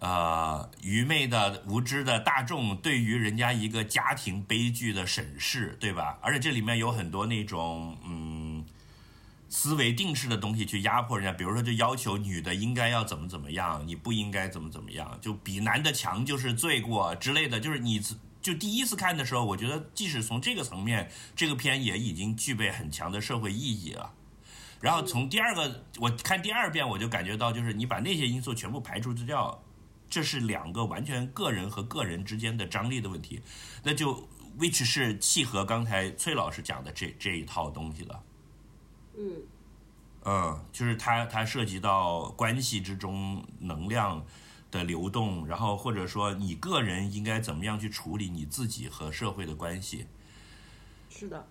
[0.05, 6.19] 呃，愚昧的、无知的大众对于人家一个家庭悲剧的审视，对吧？
[6.21, 8.63] 而且这里面有很多那种嗯
[9.49, 17.99] 思维定式的东西去压迫人家，比如说就要求女的应该要怎么怎么样，你不应该怎么怎么样，就比男的强就是罪过之类的，就是你
[18.43, 24.13] 就第一次看的时候，我觉得即使从这个层面，这个片也已经具备很强的社会意义了。
[24.83, 29.59] 然后从第二个，我看第二遍，我就感觉到，就是你把那些因素全部排除掉，
[30.15, 33.43] 这是两个完全个人和个人之间的张力的问题，
[33.83, 38.23] 那就 which 是契合刚才崔老师讲的这这一套东西了。
[39.19, 39.43] 嗯
[40.23, 44.25] 嗯，就是它它涉及到关系之中能量
[44.71, 50.07] 的流动，然后或者说你个人应该怎么样去处理你自己和社会的关系
[51.11, 51.45] 是的。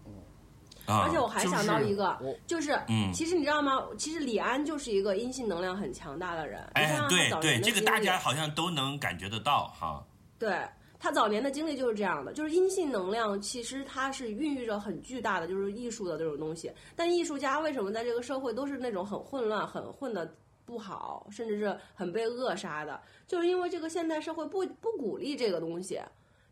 [0.85, 1.03] 啊。
[1.05, 2.17] 而且我还想到一个，
[2.47, 3.83] 就是，嗯其实你知道吗？
[3.97, 6.61] 其实李安就是一个阴性能量很强大的人。
[6.73, 10.03] 哎对对，这个大家好像都能感觉得到哈。
[10.37, 10.61] 对
[10.99, 16.71] 他早年的经历就是这样的，就是阴性能量，其实它是孕育着很巨大的就是艺术的这种东西。
[16.95, 20.33] 但艺术家为什么在这个社会都是那种很混乱、很混的
[20.65, 23.01] 不好，甚至是很被扼杀的？
[23.27, 25.99] 就是因为这个现代社会不不鼓励这个东西，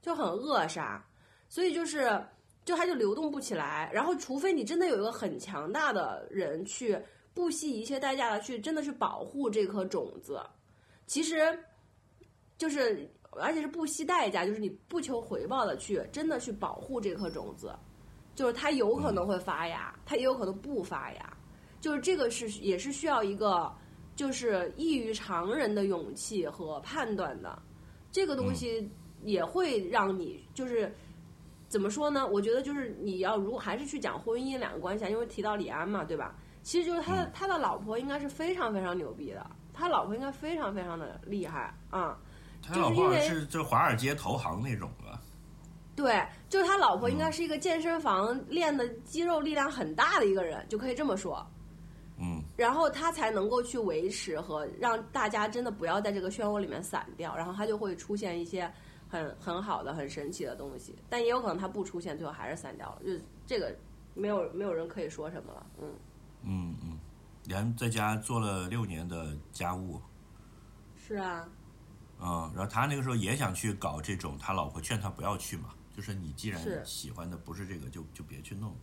[0.01, 1.01] 就很扼杀，
[1.47, 2.21] 所以就是
[2.71, 3.91] 就它就流动不起来。
[3.93, 6.97] 然后，除非你真的有一个很强大的人去
[7.33, 10.39] 不惜一切代价的去真的去保护这颗种子，
[11.05, 11.37] 其实
[12.57, 17.75] 就是而且是不惜代价，就是你不求回报的去真的去保护这颗种子，
[18.35, 21.37] 就是它有可能会发芽，它也有可能不发芽，
[21.81, 23.69] 就是这个是也是需要一个
[24.15, 27.61] 就是异于常人的勇气和判断的，
[28.13, 28.89] 这个东西
[29.23, 30.89] 也会让你就是。
[31.71, 32.27] 怎么说呢？
[32.27, 36.35] 我觉得就是你要如果还是去讲婚姻两个关系啊，因为提到李安嘛，对吧？
[36.63, 42.17] 其实就是他的、他的老婆应该是非常非常牛逼的，他老婆应该非常非常的厉害啊、
[42.61, 45.17] 他老婆是就华尔街投行那种的，
[45.95, 51.43] 对，就是他老婆应该是一个健身房练的肌肉力量很大的一个人，就可以这么说。
[52.19, 58.71] 嗯，然后他才能够去维持和让大家真的不要在这个漩涡里面散掉，然后他就会出现一些
[59.11, 60.95] 很很好的、很神奇的东西。
[61.09, 63.75] 但也有可能他不出现，最后还是散掉了，就这个
[64.13, 65.65] 没有没有人可以说什么了。
[65.81, 65.93] 嗯，
[66.43, 66.99] 嗯嗯，
[67.43, 70.01] 连在家做了六年的家务，
[70.95, 71.47] 是啊，
[72.21, 78.73] 嗯，然后他那个时候也想去搞这种，他老婆劝他不要去嘛，就是你既然喜欢的不是这个，就就别去弄。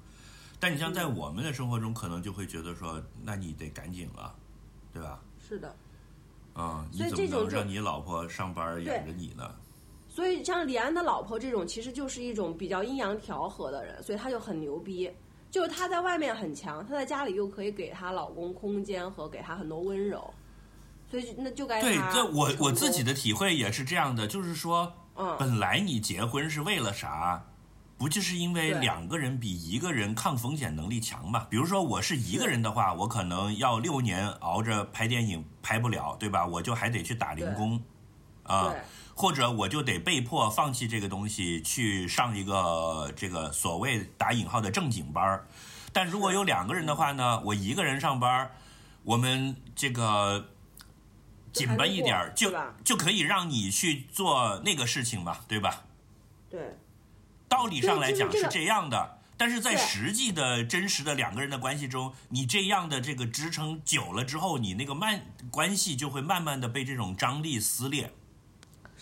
[0.60, 4.34] 但你像在我们的生活中，可能就会觉得说，那你得赶紧了，
[4.92, 5.22] 对吧？
[5.38, 5.74] 是的。
[6.56, 9.54] 嗯，你所以怎么这种就能让你老婆上班养着你呢？
[10.18, 15.09] 所以像李安的老婆这种，其实就是一种比较阴阳调和的人，所以他就很牛逼。
[15.48, 20.35] 就是他在外面很强，他在家里又可以给她老公空间和给他很多温柔，
[21.09, 27.40] 所以那就该对，他这我我自己的体会也是这样的，就是说，嗯本来你结婚是为了啥？
[27.96, 31.46] 不就是因为两个人比一个人抗风险能力强嘛？
[31.48, 36.44] 比如说我是一个人的话，我可能要六年熬着拍电影拍不了，对吧？
[36.44, 37.81] 我就还得去打零工，
[38.42, 38.81] 啊对，
[39.18, 45.48] 或者我就得被迫放弃这个东西，去上一个这个所谓打引号的正经班儿。
[45.92, 48.48] 但如果有两个人的话呢，我一个人上班，
[49.02, 50.50] 我们这个
[51.52, 52.54] 紧巴一点儿，就
[52.85, 55.83] 就可以让你去做那个事情嘛，对吧？
[56.48, 56.78] 对
[57.48, 68.12] 道理上来讲是这样的，但是在实际的真实的两个人的关系中，你这样的这个支撑久了之后，你那个慢关系就会慢慢的被这种张力撕裂。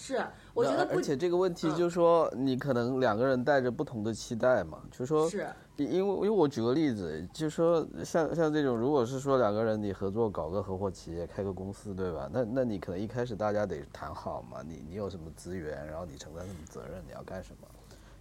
[0.06, 5.44] 是，我觉得不而且这个问题嗯就是说，你可能两个人带着不同的期待嘛，就是说，是
[5.76, 12.30] 因因为因为我举个例子，就是说像像这种，如果是说两个人你合作搞个合伙企业，开个公司，对吧？
[12.32, 17.66] 那那你可能一开始大家得谈好嘛，你你有什么资源，然后你承担什么责任，你要干什么，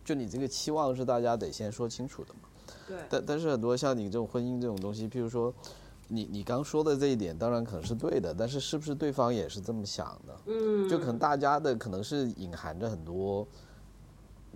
[0.04, 2.50] 就你这个期望是大家得先说清楚的嘛。
[2.88, 5.54] 对但但是很多像你这种婚姻这种东西，譬如说，
[6.08, 10.38] 你你刚说的这一点，当然可能是对的，但是是不是对方也是这么想的？
[10.46, 13.48] 嗯，就可能大家的可能是隐含着很多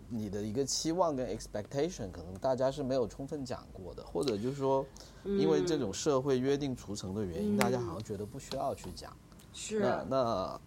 [0.10, 4.86] 你的一个期望跟 expectation，可能大家是没有充分讲过的，或者就是说，
[5.24, 9.12] 因为这种社会约定俗成的原因，大家好像觉得不需要去讲。
[9.52, 10.62] 是那那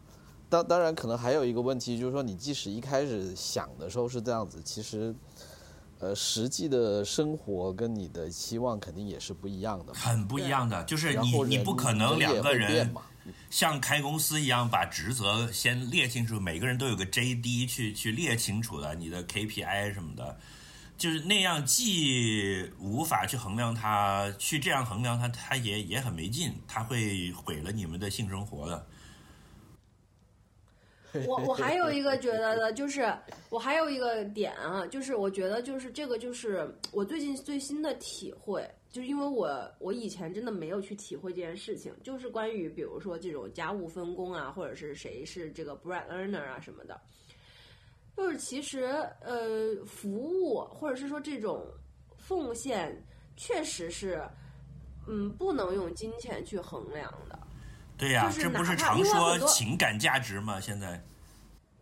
[0.49, 5.15] 当当然可能还有一个问题，就是说你即使一开始想的时候是这样子，其实。
[6.03, 9.95] 呃，实际的生活跟你的期望肯定也是不一样的。
[9.95, 12.93] 很不一样的，就是你你不可能两个人。
[13.51, 20.37] 像开公司一样把职责先列清楚，每个人都有个 JD 去去列清楚的，你的 KPI 什么的，
[20.99, 28.85] 就是那样既无法去衡量它，去这样衡量它，它也也很没劲，它会毁了你们的性生活的。
[31.29, 33.13] 我我还有一个觉得的，就是
[33.51, 47.01] 我还有一个点啊，就是我觉得就是这个就是我最近最新的体会，就是因为我我以前真的没有去体会这件事情，就是关于比如说这种家务分工啊，或者是谁是这个 bread earner 啊什么的。
[48.17, 48.85] 就是其实
[49.21, 51.67] 呃，服务或者是说这种
[52.19, 52.95] 奉献，
[53.37, 54.23] 确实是
[55.09, 57.39] 嗯不能用金钱去衡量的。
[57.97, 60.61] 对呀、就是这不是常说情感价值吗？
[60.61, 61.01] 现在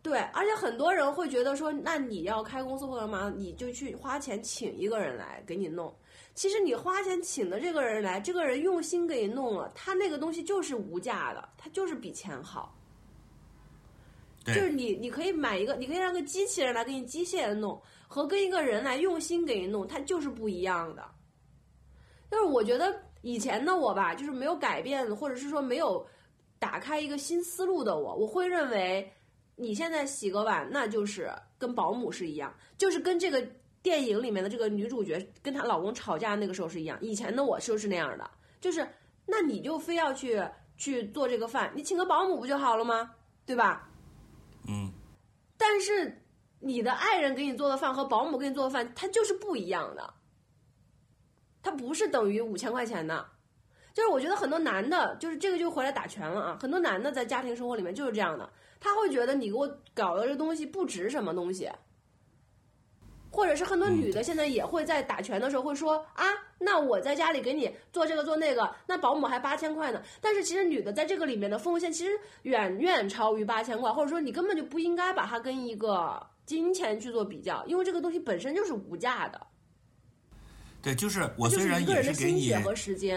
[0.02, 5.94] 对，而且很多人会觉得说，那你要开公司或者干嘛，你就去花钱请一个人来给你弄。
[6.34, 12.74] 其实你花钱请的这个人来，这个人用心给你弄了，他那个东西就是无价的，他就是比钱好。
[14.46, 21.04] 就是你，你可以买一个，你可以让个机器人来给你机械的弄，和跟一个人来用心给你弄，它就是不一样的。
[22.30, 26.06] 但是我觉得以前的我吧，就是没有改变，或者是说没有
[26.58, 29.12] 打开一个新思路的我，我会认为
[29.56, 33.46] 你现在洗个碗，那就是跟保姆是一样，就是跟这个
[33.82, 36.98] 电影里面的这个女主角跟她老公吵架那个时候是一样。
[37.00, 38.86] 以前的我就是那样的，就是
[39.26, 40.42] 那你就非要去
[40.76, 43.10] 去做这个饭，你请个保姆不就好了吗？
[43.46, 43.88] 对吧？
[44.68, 44.92] 嗯，
[45.56, 46.22] 但是
[46.60, 50.14] 你的爱人给你做的饭和保姆给你做的饭，它就是不一样的，
[51.62, 53.26] 它不是等于五千块钱的。
[53.92, 56.58] 就是我觉得很多男的，就是这个就回来打拳了啊！
[56.62, 58.48] 很多男的在家庭生活里面就是这样的，
[58.78, 61.68] 他会觉得你给我搞的这东西不值什么东西，
[63.32, 66.24] 或者是很多女的现在也会在打拳的时候会说啊，
[66.60, 70.00] 那我在家里给你做这个做那个，那保姆还八千块呢。
[70.20, 79.44] 但是其实女的在这个里面的奉献其实远远超于八千块，或者说你根本就不应该把它跟一个金钱去做比较，因为这个东西本身就是无价的，
[80.82, 82.50] 对，就是我虽然也是给你。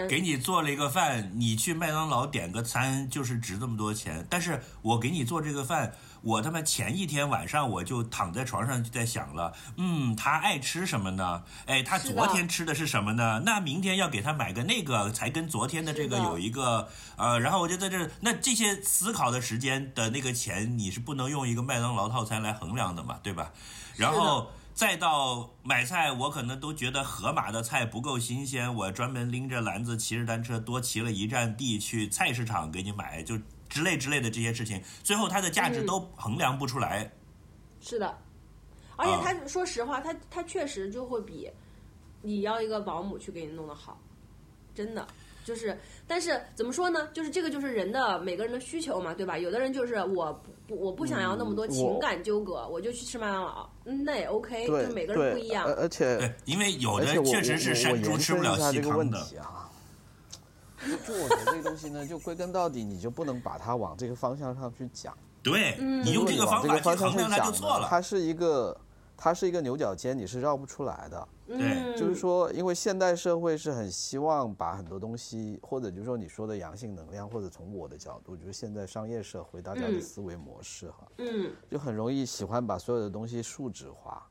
[0.09, 11.43] 给你做了一个饭，你去麦当劳点个餐就是值这么多钱，但是我给你做这个饭，我他妈前一天晚上我就躺在床上就在想了，嗯，他爱吃什么呢？
[11.65, 13.41] 哎，他昨天吃的是什么呢？
[13.45, 16.87] 那明天要给他买个那个，才跟昨天的这个有一个
[17.17, 23.51] 呃，然后我就在这儿，那这些思考的时间的那个钱，你是不能用一个麦当劳套餐来衡量的嘛，对吧？
[23.95, 33.37] 然后再到买菜，我可能都觉得盒马的菜不够新鲜，我专门拎着篮子骑着单车多骑了一站地去菜市场给你买，就
[33.69, 35.85] 之类之类的这些事情，最后它的价值嗯。
[35.85, 37.11] 都衡量不出来。
[37.81, 38.17] 是的，
[38.95, 39.21] 而且啊。
[39.23, 41.49] 他说实话，他他确实就会比
[42.21, 43.99] 你要一个保姆去给你弄得好，
[44.73, 45.07] 真的
[45.43, 45.77] 就是。
[46.05, 47.07] 但是怎么说呢？
[47.13, 49.37] 就是这个就是人的每个人的需求嘛，对吧？
[49.37, 55.87] 有的人就是我不不我不想要那么多嗯情感纠葛，我就去吃麦当劳，嗯，那也 OK，对就每个人不一样而。
[55.87, 59.25] 且对，因为有的而且我确实是我我山猪延伸一吃不了细下这个问糠的。
[59.25, 59.69] 题啊。
[61.07, 65.17] 就我觉得这个东西呢，就归根到底，你就不能把它往这个方向上去讲。
[65.41, 67.87] 对嗯你用这个方法去这个方向衡量它就去讲呢，错了。
[67.89, 68.77] 它是一个，
[69.15, 71.25] 它是一个牛角尖，你是绕不出来的。
[71.47, 80.01] 嗯，就是说，因为现代社会是很希望把很多东西，或者就是说你说的阳性能量，或者从我的角度，就是现在商业社会大家的嗯。
[80.01, 84.25] 思维模式哈，嗯，就很容易喜欢把所有的东西数值化，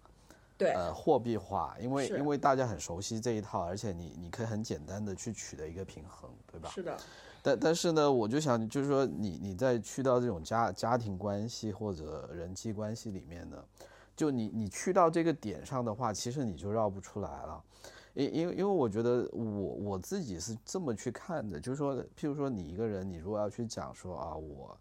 [0.56, 6.70] 对，呃，货币化，因为因为大家很熟悉这一套，而且你你可以很简单的去取得一个平衡，对吧？
[6.70, 6.96] 是的，
[7.42, 13.62] 但但是呢，我就想，就是说你你在去到这种家家庭关系或者人际关系里面呢，
[14.16, 17.62] 就你你去到这个点上的话，其实你就绕不出来了。
[18.14, 24.78] 因因为因为我觉得我我自己是这么去看的，就是说，譬如说你一个人，你如果要去讲说啊，我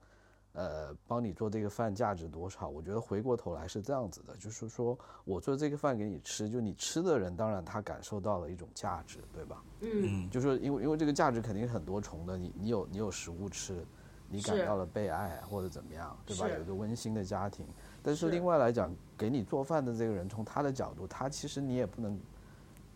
[0.51, 9.63] 呃帮你做这个饭价值多少，我觉得回过头来是这样子的，就是说我做这个饭给你吃，就你吃的人，当然他感受到了一种价值，对吧？
[9.79, 13.82] 嗯，就是说因为因为这个价值肯定是很多重的，你你有你有食物吃，
[14.27, 16.49] 你感到了被爱或者怎么样，对吧？
[16.49, 17.65] 有一个温馨的家庭，
[18.04, 22.20] 但是是另外来讲，给你做饭的这个人，从他的角度，他其实你也不能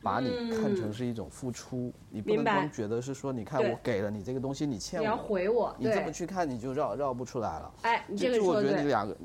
[0.01, 7.73] 把你看成嗯是一种付出，你不能光觉得是说，你看我给了你这个东西，你欠我你要我，回我，你这么，去看，你就绕绕不出来了。
[7.83, 9.17] 哎，你这个说的就我觉得你，两个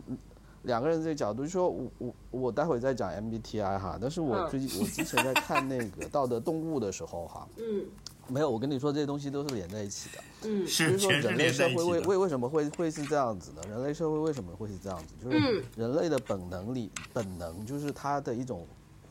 [0.63, 7.87] 两个人这个角度，就说我我我待会再讲 MBTI 哈，但是我嗯最近、我之前在看那个《道德动物》的时候哈，嗯
[8.31, 10.23] 没有，我跟你说这些东西都是连在一起的。
[10.45, 12.09] 嗯就是是说全是人类连在社会为一起的。
[12.09, 13.63] 为为什么会会是这样子呢？
[13.69, 15.15] 人类社会为什么会是这样子？
[15.23, 18.67] 就是嗯人类的本能里本能就是它的一种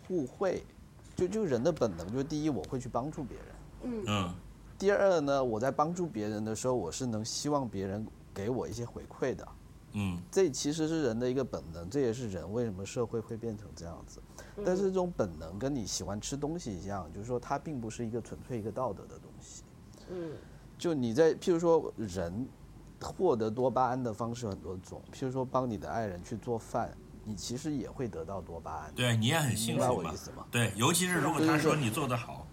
[0.07, 0.63] 互惠，
[1.15, 3.45] 就就人的本能，就是第一我会去帮助别人，
[3.83, 4.33] 嗯嗯，
[4.77, 9.47] 第二呢，我在帮助别人的时候，我是能希望别人给我一些回馈的。
[9.93, 14.19] 嗯，这其实是人的一个本能，这也是人为什么社会会变成这样子。
[14.65, 19.63] 但是这种本能跟你喜欢吃东西一样，就是说它并不是一个纯粹一个道德的东西。
[20.11, 20.31] 嗯
[20.77, 22.47] 就你在譬如说人
[23.01, 26.95] 获得多巴胺的方式很多种，譬如说帮你的爱人去做饭，
[27.25, 28.93] 你其实也会得到多巴胺。
[28.95, 30.45] 对你也很幸明白福我意思吗？
[30.49, 32.47] 对，尤其是如果他说你做得好，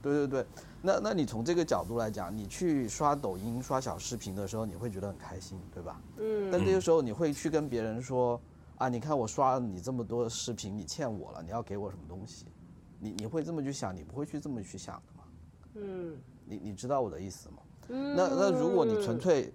[0.00, 0.46] 对对对，
[0.80, 6.00] 那那你从这个角度来讲，你去刷抖音、刷小视频的时候，你会觉得很开心，对吧？
[6.18, 8.40] 嗯但这个时候你会去跟别人说，
[8.78, 12.46] 啊，你看我刷了你这么多视频，你欠我了，你要给我什么东西？
[13.00, 15.24] 你你会这么去想，你不会去这么去想的吗？
[15.74, 17.56] 嗯你你知道我的意思吗？
[17.88, 19.52] 嗯，那那如果你纯粹，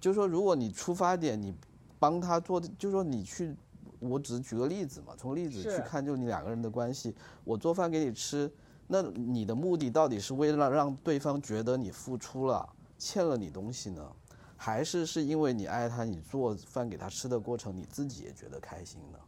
[0.00, 1.54] 就是说，如果你出发点你
[1.98, 3.54] 帮他做，就是说你去，
[3.98, 7.14] 我只是举个例子嘛，从例子去看，就你两个人的关系，
[7.44, 8.50] 我做饭给你吃，
[8.86, 12.68] 那你的目的到底是为了让对方觉得你付出了，
[12.98, 14.12] 欠了你东西呢，
[14.56, 19.18] 还是是因为你爱他，你做饭给他吃的过程你自己也觉得开心呢？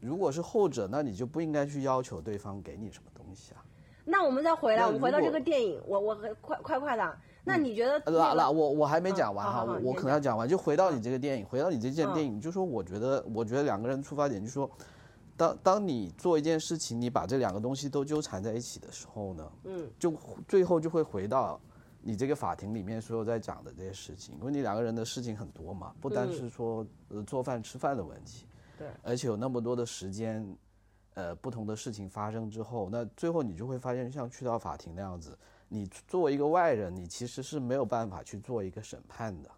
[0.00, 3.64] 如果是后者，那你就不应该去要求对方给你什么东西啊。
[4.04, 14.68] 那我们再回来，我们回到这个电影，我我快快快的，那你觉得呃我我还没嗯讲完哈，我我可能要讲完，就回到你这个电影，回到你这件嗯电影，就说我觉得，我觉得两个人出发点就是说，
[15.36, 20.12] 当当你做一件事情，你把这两个东西都纠缠在一起的时候呢，嗯，就
[20.48, 21.60] 最后就会回到
[22.02, 28.44] 你这个法庭里面所有在讲的这些事情，因为你两个人的事情很多嘛，不单嗯是说呃做饭吃饭的问题，
[28.76, 30.44] 对而且有那么多的时间，
[31.14, 35.38] 呃，不同的事情发生之后，那最后你就会发现，像去到法庭那样子，
[35.68, 39.50] 你作为一个外人，你其实是没有办法去做一个审判的。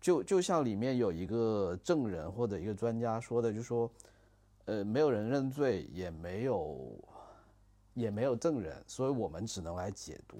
[0.00, 3.90] 就就像里面有一个证人或者一个专家说的，就说，
[4.66, 6.92] 呃，没有人认罪，也没有，
[7.94, 10.38] 也没有证人，所以我们只能来解读。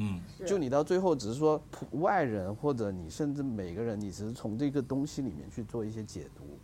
[0.00, 6.58] 嗯，就你到最后只是说普外人或者你甚至每个人，你只是从这个东西里面去做一些解读。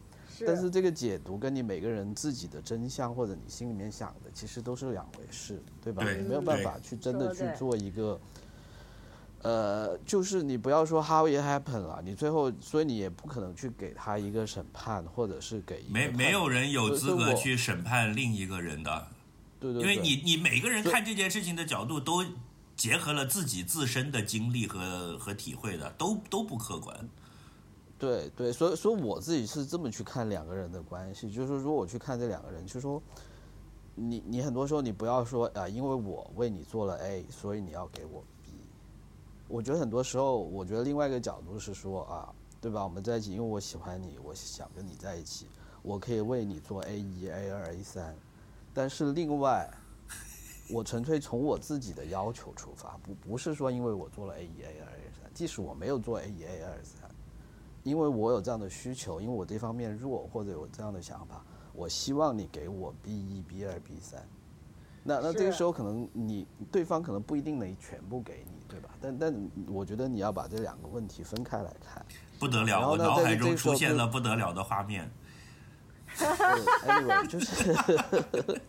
[0.46, 6.04] 但是这个解读跟你每个人自己的真相或者你心里面想的，其实都是两回事，对吧？
[6.04, 8.20] 对你没有办法去真的去做一个，
[9.40, 19.06] 呃，就是你不要说 how it happened 了，你最后，所以你也不可能去给他一个审判，或者是给一个没没有人有资格去审判另一个人的，
[19.58, 19.82] 对对。
[19.82, 22.22] 对，因为你你每个人看这件事情的角度都
[22.76, 27.08] 结合了自己自身的经历和和体会的，都都不客观。
[27.98, 33.02] 对对，所以所以我自己是这么去看两个人的关系，就是说如果我去看这两个人，就说
[33.94, 38.50] 你你很多时候你不要说啊、因为我为你做了 A，所以你要给我 B。
[39.48, 42.28] 我觉得很多时候，我觉得另外一个角度是说啊，
[42.60, 42.84] 对吧？
[42.84, 45.46] 我们在一起，因为我喜欢你，我想跟你在一起，
[45.80, 48.14] 我可以为你做 A 一、A 二、A 三，
[48.74, 49.66] 但是另外，
[50.70, 57.08] 我纯粹从我自己的要求出发，不不是说因为我做了 A 一、A 二、A 三，即使我没有做 A 一、A 二 A、三。
[57.82, 64.26] 因为我有这样的需求，因为我这方面弱或者有这样的想法，我希望你给我 B 一、B 二、B 三。
[65.04, 68.90] 那那这个时候可能你对方可能不一定能全部给你，对吧？
[69.00, 72.04] 但但我觉得你要把这两个问题分开来看。
[72.40, 75.08] 不得了，然后呢在我脑海中这个时候出现了不得了的画面。
[76.18, 76.26] 对
[76.88, 77.72] anyway，就是，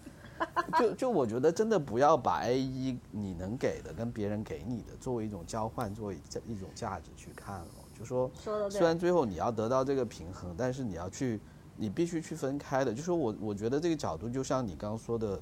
[0.80, 7.68] 就就我觉得真的不要把 A 一你能给的跟别人给你的作为一种交换，作为一种价值去看了。
[7.98, 8.30] 就说
[8.70, 11.40] 虽然最后你要得到这个平衡，但是你要去，
[11.76, 12.94] 你必须去分开的。
[12.94, 15.40] 就说我我觉得这个角度，就像你刚刚说的，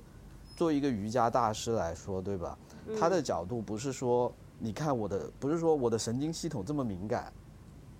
[0.55, 2.57] 作为一个瑜伽大师来说，对吧？
[2.97, 7.33] 他的角度不是说，你看我的，不是说我的神经系统这么敏感，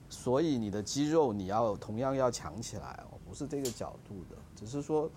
[0.07, 5.09] 所以你的肌肉你要同样要强起来哦，不是这个角度的，只是说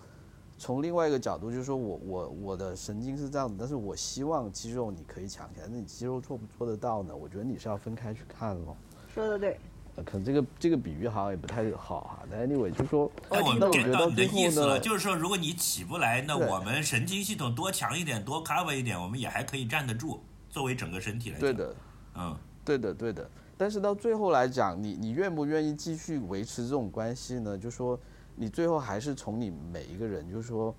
[0.59, 7.15] 从另外一个角度，就是说我我我的神经是这样子，但是我希望肌肉你可以强起来，那你肌肉做不做得到呢？
[7.15, 8.75] 我觉得你是要分开去看咯。
[9.15, 9.57] 说的对，
[9.95, 20.19] 呃可能这个这个比喻好像也不太好哈，但 anyway 就说，那我觉 get 得到到你的最后意思了，呢，就是说，如果你起不来，那我们神经系统多强一点，多 cover 一点，我们也还可以站得住。
[20.49, 21.75] 作为整个身体来讲，对，的，
[22.15, 22.35] 嗯，
[22.65, 23.29] 对的，对的。
[23.55, 27.57] 但是到最后来讲，你你愿不愿意继续维持这种关系呢？
[27.57, 27.99] 就说
[28.41, 30.73] 你最后还是从你每一个人，就是说，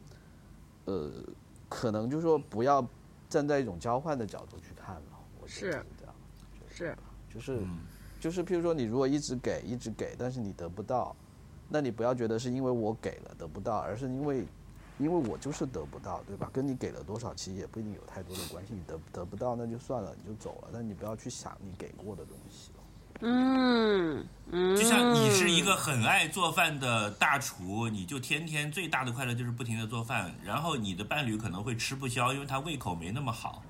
[0.87, 1.13] 呃，
[1.69, 2.83] 可能就是说不要
[3.29, 5.03] 站在一种交换的角度去看了。
[5.39, 6.15] 我觉得是这样，
[6.71, 6.97] 是
[7.31, 7.81] 就是嗯
[8.19, 11.15] 就是，譬如说你如果一直给一直给，但是你得不到，
[11.69, 14.47] 那你不要觉得是因为我给了得不到，而是因为
[14.99, 16.49] 因为我就是得不到，对吧？
[16.55, 18.73] 跟你给了多少其实也不一定有太多的关系。
[18.73, 22.70] 你得得不到那就算了，你就走了，但你不要去想你给过的东西了。
[23.21, 33.62] 嗯嗯，就像你是一个很爱做饭的大厨，你就天天最大的快乐就是不停的做饭，然后你的伴侣可能会吃不消，因为他胃口没那么好。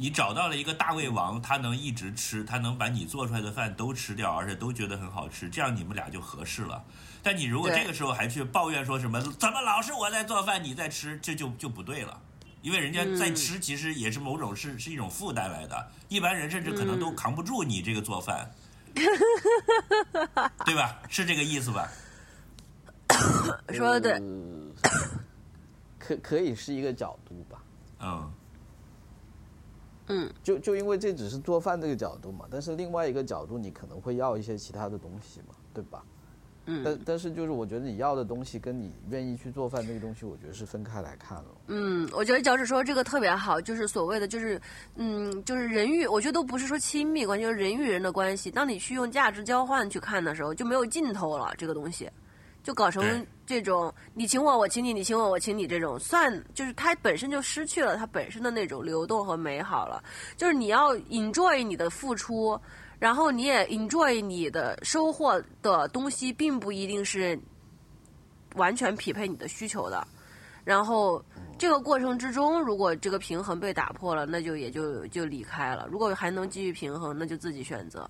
[0.00, 6.84] 你找到了一个大胃王，他能一直吃，他能把你做出来的饭都吃掉，而且都觉得很好吃，这样你们俩就合适了。
[7.20, 12.16] 但你如果这个时候还去抱怨说什么怎么老是我在做饭你在吃，这就就不对了。
[12.62, 18.48] 因为人家在吃，其实也是某种是是一种负担来的，一般人甚至可能都扛不住你这个做饭，
[20.66, 21.00] 对吧？
[21.08, 21.88] 是这个意思吧？
[23.72, 24.20] 说的对，呃
[25.98, 27.62] 可可以是一个角度吧。
[28.00, 28.32] 嗯，
[30.08, 36.02] 嗯，就就因为这只是做饭这个角度嘛，但是另外一个角度，你可能会要一些其他的东西嘛，对吧？
[36.70, 41.46] 嗯但但是就是我觉得你要的东西跟你愿意去做饭这个东西，我觉得是分开来看了。
[41.66, 44.60] 嗯，我觉得脚趾说这个特别好，就是所谓的就是，
[44.96, 48.50] 嗯，就是人与，我觉得都不是说亲密关系，就是人与人的关系。
[48.50, 52.10] 当你去用价值交换去看的时候，就没有尽头了，这个东西，
[52.62, 60.02] 就搞成这种你请我我请你，你请我我请你这种，算就是它本身就失去了它本身的那种流动和美好了。
[60.36, 62.60] 就是你要 enjoy 你的付出，
[62.98, 67.38] 然后你也 enjoy 你的收获的东西，并不一定是
[68.56, 70.06] 完全匹配你的需求的。
[70.64, 71.24] 然后
[71.56, 75.86] 这个过程之中，如果这个平衡被打破了，那就也就就离开了。
[75.90, 78.06] 如果还能继续平衡，那就自己选择，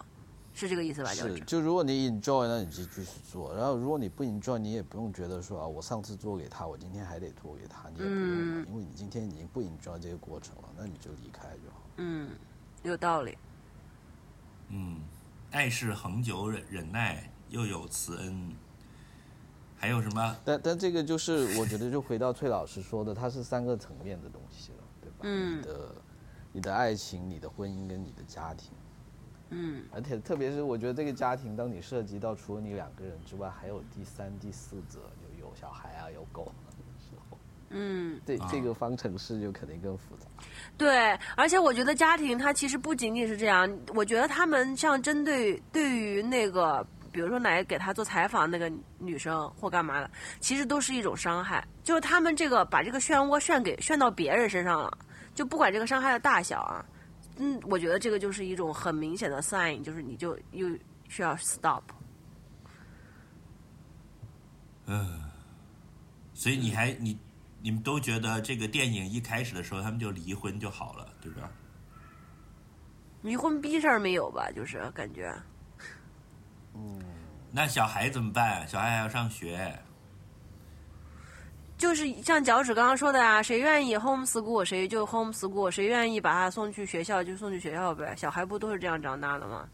[0.55, 1.15] 是这个意思吧？
[1.15, 3.55] 就是是，就如果你 enjoy，那你就继续做。
[3.55, 11.83] 然后如果你不 enjoy，你也不用觉得说啊，我上次做给他，我今天还得做给他，你也不用，嗯因为你今天已经不 enjoy 这个过程了，那你就离开就好。
[11.99, 12.31] 嗯，
[12.83, 13.39] 有道理。
[14.71, 15.01] 嗯，
[15.51, 18.55] 爱是恒久忍忍耐，又有慈恩。
[19.81, 20.37] 还有什么？
[20.45, 25.19] 但但这个就是我觉得就回到崔老师说的，它是三个层面的东西了，对吧？
[25.23, 25.95] 嗯你的
[26.53, 28.73] 你的爱情、你的婚姻跟你的家庭，
[29.51, 36.53] 嗯而且特别是我觉得这个家庭，当你涉及到除了你两个人之外，还有第三、第四者，就有小孩啊，有狗
[37.71, 40.27] 嗯，这啊这个方程式就肯定更复杂。
[40.77, 50.11] 对，而且我觉得家庭它其实不仅仅是这样，我觉得他们像针对对于那个，比如说来给他做采访那个女生或干嘛的，
[50.41, 54.97] 其实都是一种伤害，就是他们这个把这个漩涡旋给旋到别人身上了，
[55.35, 56.85] 就不管这个伤害的大小啊，
[57.37, 60.69] 嗯，我觉得这个就是一种很明显的 sign，就是你就又
[61.09, 61.83] 需要 stop。
[64.87, 65.23] 嗯
[66.33, 67.19] 所以你还你
[67.61, 71.51] 你们都觉得这个电影一开始的时候他们就离婚就好了，对吧？
[73.23, 74.49] 离婚逼事儿没有吧？
[74.55, 75.35] 就是感觉，
[77.51, 78.67] 那小孩怎么办？
[78.69, 79.77] 小孩还要上学。
[81.77, 88.15] 就是像脚趾刚刚说的啊，谁愿意 homeschool 谁就 homeschool，谁愿意把他送去学校就送去学校呗。
[88.17, 89.69] 小孩不都是这样长大的吗？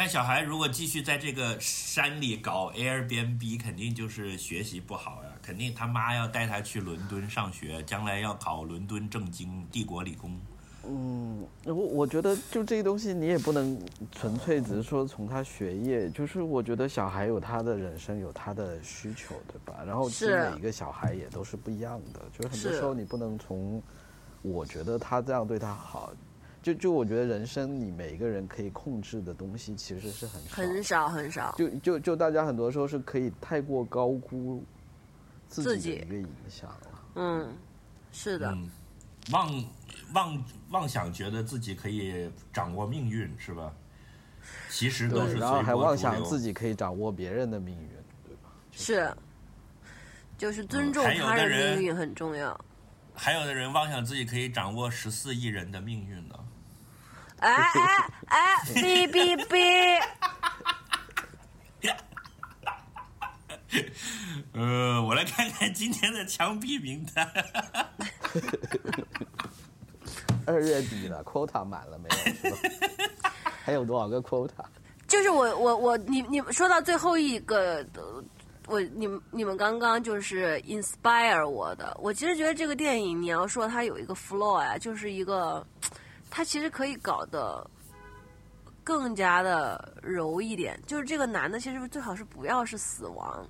[0.00, 5.30] 但小孩如果继续在这个山里搞 Airbnb，肯定就是学习不好呀。
[5.42, 10.40] 肯定他妈要带他去伦敦上学，将来要考伦敦政经、帝国理工。
[10.86, 13.78] 嗯，我我觉得就这个东西，你也不能
[14.10, 19.82] 纯粹只是说从他学业，就是我觉得小孩有他的人生，有他的需求，对吧？
[19.86, 23.82] 然后其实是每一个小孩也都是不一样的，就是很多时候你不能从
[24.40, 26.10] 我觉得他这样对他好，
[26.62, 31.54] 就就我觉得人生你每一个人可以控制的东西其实是很少，很少很少。
[31.56, 34.62] 就就就大家很多时候是可以太过高估
[35.48, 37.02] 自自己己的一个影响了。
[37.14, 37.56] 嗯，
[38.12, 38.70] 是的，嗯，
[39.32, 39.64] 妄
[40.12, 43.72] 妄妄想觉得自己可以掌握命运，是吧？
[44.68, 47.88] 其实都是对，然后还妄想自己可以掌握别人的命运，
[48.26, 48.50] 对吧？
[48.72, 49.10] 是，
[50.36, 52.58] 就是尊重还有他人命运很重要。
[53.14, 56.34] 还有的人妄想自己可以掌握十四亿人的命运呢。
[57.40, 60.00] 哎哎哎，哔哔哔！
[64.52, 67.30] 呃，我来看看今天的枪毙名单。
[70.46, 72.08] 二月底了，quota 满了没
[72.48, 72.56] 有？
[73.64, 74.64] 还有多少个 quota？
[75.06, 77.86] 就是我我我你你们说到最后一个，
[78.66, 81.96] 我你们你们刚刚就是 inspire 我的。
[82.00, 85.64] 我其实觉得这个电影，你要说它有一个 flaw 呀，就是一个，
[86.30, 87.68] 它其实可以搞得
[88.84, 90.80] 更加的柔一点。
[90.86, 93.46] 就是这个男的其实最好是不要是死亡，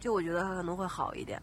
[0.00, 1.40] 就我觉得他可能会好一点。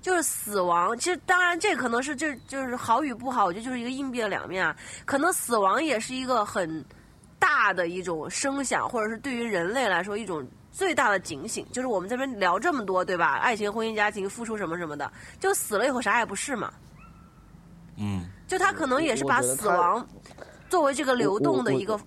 [0.00, 4.76] 就是死亡，其实当然这可能是这就是好与不好，我觉得就是一个硬币的两面啊。
[5.04, 6.84] 可能死亡也是一个很
[7.38, 11.64] 大的一种声响，或者是对于人类来说一种最大的警醒。
[11.70, 13.36] 就是我们这边聊这么多，对吧？
[13.36, 16.72] 爱情、婚姻、家庭、付出什么什么的，就死了以后啥也不是嘛。
[17.96, 20.04] 嗯，就他可能也是把死亡
[20.72, 22.00] 作为这个流动的一个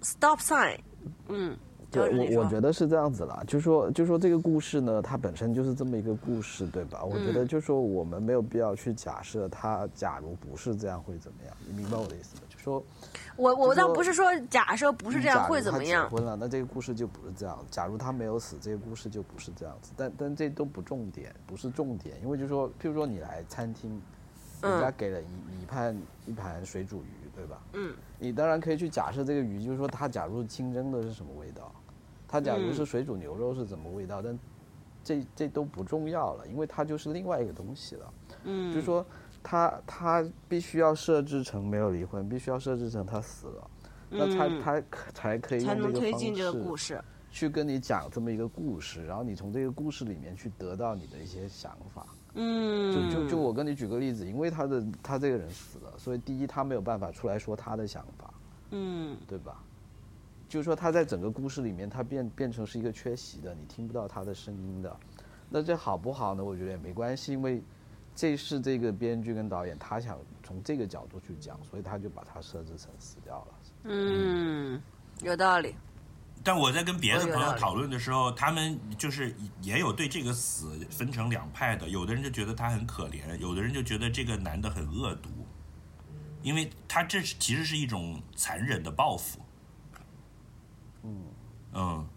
[0.00, 0.78] stop sign。
[1.28, 1.54] 嗯，
[1.90, 7.04] 对我我觉得是这样子啦，就说就说这个故事呢，它本身就是这么一个故事，对吧？
[7.04, 12.42] 我觉得嗯就说我们没有必要去假设它假如不是这样会怎么样，你明白我的意思吗？
[12.48, 12.82] 就说
[13.36, 17.58] 我我倒不是说假设不是这样会怎么样，婚了，那这个故事就不是这样。
[17.70, 19.92] 假如他没有死，这个故事就不是这样子。
[19.94, 23.90] 但但这都不重点，不是重点，因为就说，譬如说你来餐厅，
[24.62, 27.62] 人家嗯给了你你一盘一盘水煮鱼，对吧？
[27.74, 31.72] 嗯，你当然可以去假设这个鱼，就是说它假如清蒸的是什么味道，
[32.26, 34.36] 它假如嗯是水煮牛肉是怎么味道，但
[35.04, 38.12] 这这都不重要了，因为它就是另外一个东西了。
[38.42, 39.06] 嗯，就是说
[39.42, 43.70] 他他必须要设置成没有离婚，必须要设置成他死了，
[44.10, 47.00] 那他嗯他可才可以用这个方式。
[47.30, 52.06] 去跟你讲这么一个故事，然后你从这个故事里面去得到你的一些想法。
[52.40, 58.32] 嗯，就就就我跟你举个例子，因为他的他这个人死了，所以第一他没有办法出来说他的想法，
[58.70, 59.60] 嗯对吧？
[60.48, 64.96] 就是说他在整个故事里面，他变变成是一个缺席的，你听不到他的声音的。
[65.50, 66.44] 那这好不好呢？
[66.44, 67.60] 我觉得也没关系，因为
[68.14, 73.54] 这是这个编剧跟导演他想从这个角度去讲，所以他就把它设置成死掉了。
[73.84, 74.80] 嗯，
[75.22, 75.74] 有道理。
[76.48, 85.28] 但我在跟别的朋友讨论的时候，他们就是也有对这个死分成两派的，有的人就觉得他很可怜，有的人就觉得这个男的很恶毒，
[86.42, 89.40] 因为他这是其实是一种残忍的报复。
[91.02, 91.22] 嗯。
[91.74, 92.08] 嗯。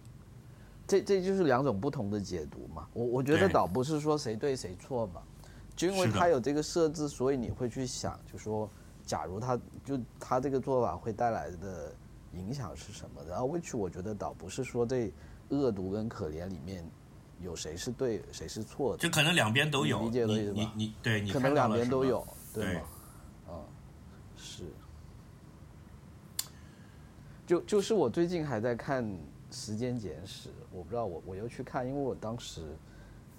[0.87, 2.87] 这这就是两种不同的解读嘛。
[2.93, 5.21] 我我觉得倒不是说谁对谁错嘛，
[5.75, 8.69] 就因为他有这个设置，所以你会去想，就说
[9.05, 11.93] 假如他就他这个做法会带来的
[12.33, 13.21] 影响是什么？
[13.27, 15.11] 然后 which 我觉得倒不是说这
[15.49, 16.83] 恶毒跟可怜里面
[17.41, 19.99] 有谁是对谁是错的就，可能两边都有。
[20.01, 22.81] 你理解我的你意思吧你你对你可能两边都有，对对吗？
[23.49, 23.65] 嗯，
[24.37, 24.63] 是。
[27.45, 29.03] 就就是我最近还在看
[29.51, 32.61] 《时间简史》，我不知道我我又去看，因为我当时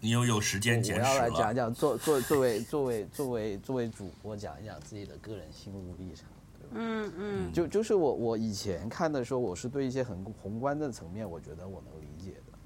[0.00, 1.30] 你又有时间简史我要来。
[1.30, 6.26] 讲讲作作作为作为作为作为主播讲一讲自己的个人心路历程？
[6.74, 7.52] 嗯嗯。
[7.52, 12.58] 就就是我我以前看的时候，我是对一些很宏观的层面，我觉得我能理解的，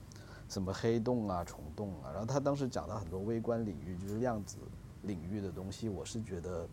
[0.49, 4.59] 什么黑洞啊、虫洞啊，然后他当时讲到很多微观领域，就是量子
[5.03, 6.67] 领域的东西，我是觉得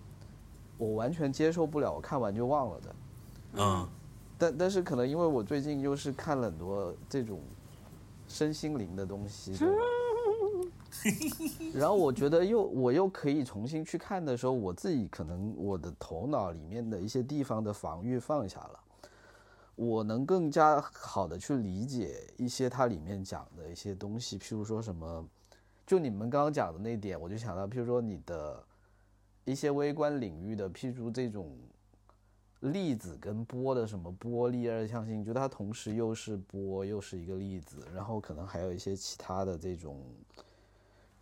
[0.78, 2.96] 我完全接受不了，我看完就忘了的。
[3.56, 3.88] 嗯。
[4.38, 7.40] 但但是可能因为我最近又是看了很多这种
[8.28, 9.84] 身心灵的东西，对吧？
[11.74, 18.80] 然后我觉得又我又可以重新去看的时候，我自己可能我的头脑里面的一些地方的防御放下了，
[19.76, 25.28] 我能更加好的去理解一些它里面讲的一些东西，譬如说什么，
[25.86, 28.64] 就你们刚刚讲的那点，我就想到，譬如说你的
[29.46, 31.58] 一些微观领域的，譬如这种
[32.62, 40.02] 粒子跟波的什么波粒二象性，就它同时又是波又是一个粒子，然后可能还有一些其他的这种，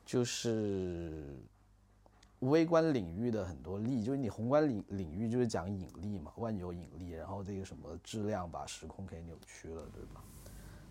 [0.05, 1.23] 就是
[2.39, 10.23] 微观领域的很多力，就是你宏观领领域就是讲引力嘛，万有引力，然后这个什么质量把时空给扭曲了，对吧？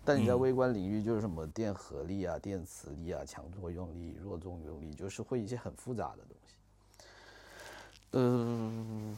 [0.03, 6.55] 但你在嗯微观领域就是什么电荷力啊、电磁力啊、强作用力、弱作用力，就是会一些很复杂的东西。
[8.13, 9.15] 嗯、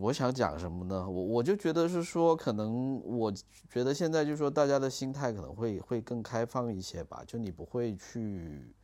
[0.00, 1.08] 我想讲什么呢？
[1.08, 3.30] 我我就觉得是说，可能我
[3.68, 8.74] 觉得现在就是说，大家的心态可能会会更开放一些吧，就你不会去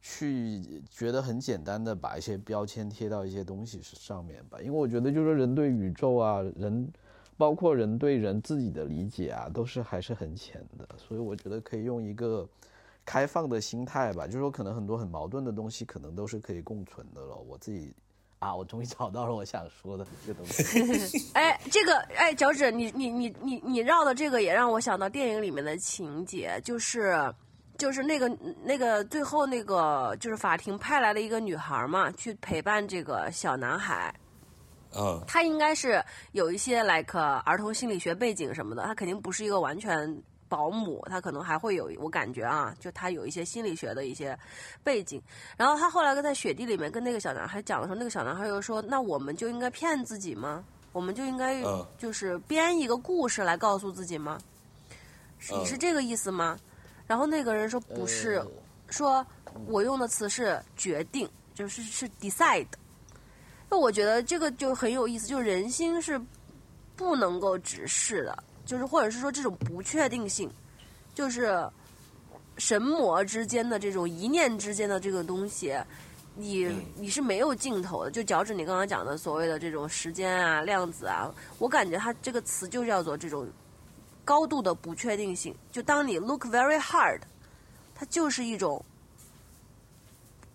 [0.00, 6.92] 去觉得很简单的把一些标签贴到一些东西上面吧，因为我觉得就是说人对宇宙啊，人
[7.36, 12.46] 包括人对人自己的理解啊，都是还是很浅的，所以我觉得可以用一个
[13.04, 17.36] 开放的心态吧，就是说可能很多很矛盾的东西，可能都是可以共存的了。
[17.36, 17.94] 我自己
[18.42, 21.30] 啊，我终于找到了我想说的这个东西。
[21.34, 27.32] 哎，这个哎，脚趾，你你你你你绕的这个也让我想到电影里面的情节，就是
[27.78, 28.28] 就是那个
[28.64, 34.12] 那个最后那个就是法庭派来了一个女孩嘛，去陪伴这个小男孩。
[34.94, 40.22] 嗯他应该是有一些 like 儿童心理学背景什么的，他肯定不是一个完全
[40.52, 44.38] 保姆，她可能还会有我感觉啊，就她有一些心理学的一些
[44.84, 45.18] 背景。
[45.56, 50.62] 然后她后来跟在雪地里面跟那个小男孩讲的时候，那个小男孩又说：“那我们就应该骗自己吗？
[50.92, 54.38] 我们就应该嗯就是编一个故事来告诉自己吗？
[55.38, 56.58] 是你是这个意思吗？”
[57.08, 58.46] 然后那个人说：“不是，呃
[58.90, 59.26] 说
[59.66, 62.66] 我用的词是决定，就是是 decide。
[63.70, 66.20] 那我觉得这个就很有意思，就是人心是
[66.94, 70.50] 不能够直视的，就是或者是说这种不确定性，
[71.14, 71.68] 就是
[72.58, 75.74] 神魔之间的这种一念之间的这个东西，
[76.34, 78.10] 你嗯你是没有尽头的。
[78.10, 83.48] 就脚趾你刚刚讲的所谓的这种时间啊、量子啊，我感觉它这个词就叫做这种
[84.24, 85.54] 高度的不确定性。
[85.70, 87.20] 就当你 look very hard，
[87.94, 88.82] 它就是一种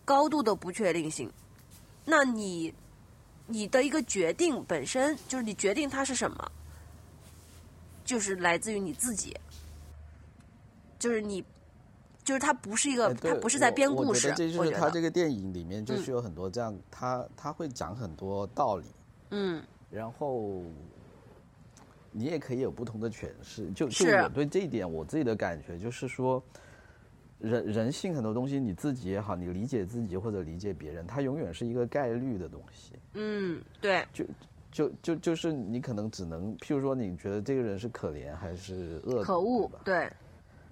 [0.05, 1.29] 高度的不确定性。
[2.05, 2.73] 那你
[3.45, 6.51] 你的一个决定本身就是你决定它是什么，
[8.07, 9.35] 就是来自于你自己，
[10.97, 11.43] 就是你，
[12.23, 14.33] 就是它不是一个，哎对它不是在编故事。
[14.33, 18.85] 这就是他这个电影里面就嗯是有很多这样，他他会讲很多道理，
[19.31, 20.63] 嗯然后
[22.11, 23.69] 你也可以有不同的诠释。
[23.73, 26.41] 就就是我对这一点我自己的感觉就是说，
[27.39, 32.93] 人人性很多东西你自己也好，你理解自己或者理解别人，它永远是一个概率的东西。
[33.15, 34.25] 嗯，对，就
[34.71, 40.11] 就就就是你可能只能，譬如说你觉得这个人是可怜还是恶毒，可恶对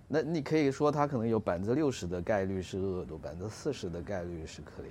[0.08, 4.88] 那你可以说他可能有百分之六十的概率是恶毒，百分之四十的概率是可怜，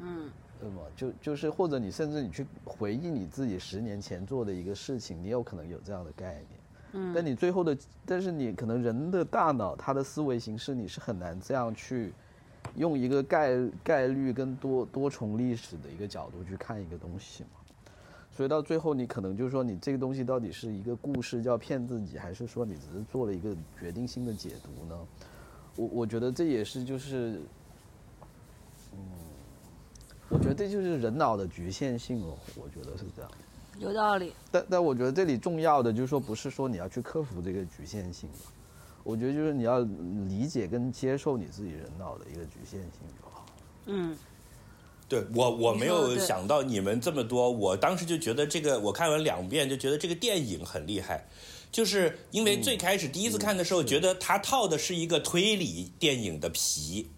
[0.00, 0.82] 嗯，对吗？
[0.96, 6.46] 就就是或者你甚至你去回忆你自己十年前做的一个事情，你有可能有这样的概念。
[6.94, 12.12] 嗯，但你最后的，但是你可能人的大脑，他的思维形式，你是很难这样去
[12.74, 13.50] 用一个概
[13.84, 17.59] 概率跟多多重历史的一个角度去看一个东西嘛。
[18.40, 24.98] 所以到最后，你可能就是说，你这个东西到底是一个故事叫骗自己，还是说你只是做了一个决定性的解读呢？
[25.76, 27.38] 我我觉得这也是就是，
[28.94, 28.98] 嗯，
[30.30, 33.30] 我觉得这就是人脑的局限性哦，我觉得是这样。
[33.78, 34.32] 有道理。
[34.50, 38.50] 但但我觉得这里重要的就是说，不是说你要去克服这个局限性吧，
[39.04, 43.44] 我觉得就是你要理解跟接受你自己人脑的一个局限性就好。
[43.84, 44.16] 嗯，
[45.10, 47.50] 对我，我没有想到你们这么多。
[47.50, 51.26] 我当时就觉得这个，我看完两遍就觉得这个电影很厉害，
[51.72, 57.10] 就是因为最开始第一次看的时候，嗯觉得他套的是一个推理电影的皮，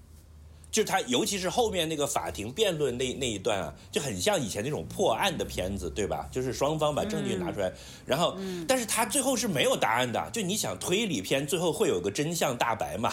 [0.71, 6.27] 就是他，尤其是后面那个法庭辩论那那一段啊，就很像以前那种破案的片子，对吧？
[6.33, 7.71] 就是双方把证据拿出来，
[8.07, 10.31] 然后，但是他最后是没有答案的。
[10.33, 13.13] 就你想推理片最后会有个真相大白嘛？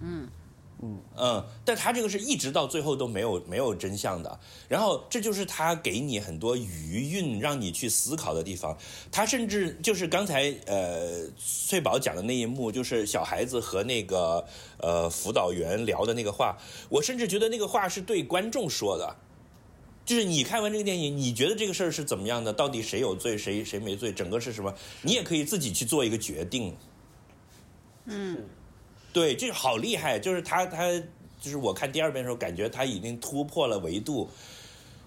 [0.00, 0.26] 嗯，
[1.64, 8.76] 但他这个是一直到最后都没有没有真相的，然后这就是他给你很多余韵，让你去思考的地方。
[9.10, 14.44] 他甚至就是刚才呃翠宝讲的那一幕，就是小孩子和那个
[14.78, 16.58] 呃辅导员聊的那个话，
[16.88, 19.16] 我甚至觉得那个话是对观众说的。
[20.04, 22.52] 就是你看完这个电影，你觉得这个事儿是怎么样的？
[22.52, 24.12] 到底谁有罪，谁谁没罪？
[24.12, 24.74] 整个是什么？
[25.02, 26.74] 你也可以自己去做一个决定。
[28.06, 28.44] 嗯，
[29.12, 30.90] 对，这个好厉害，就是他他
[31.40, 34.28] 就是我看第二遍的时候，感觉他已经突破了维度，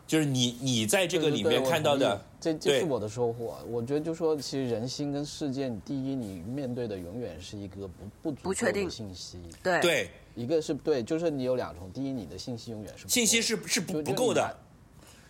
[0.06, 3.58] 就是你你在这个里面看到的，这这是我的收获。
[3.68, 9.40] 我觉得就说，其实人心跟事件，第一，你面对的永远是一个不不足够不确定的信息。
[9.64, 14.56] 对，对一个是对，就是你有两重，第一，你的信息永远是不信息是是不不够的，。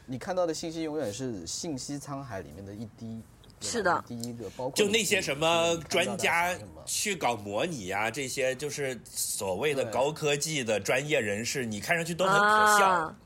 [0.06, 3.22] 你看到的信息永远是信息沧海里面的一滴。
[3.66, 6.56] 是的第一个包括就那些什么专家
[6.86, 12.88] 去搞模拟呀、这些就是所谓的高科技的专业人士，你看上去都很可笑。
[12.88, 13.18] 啊，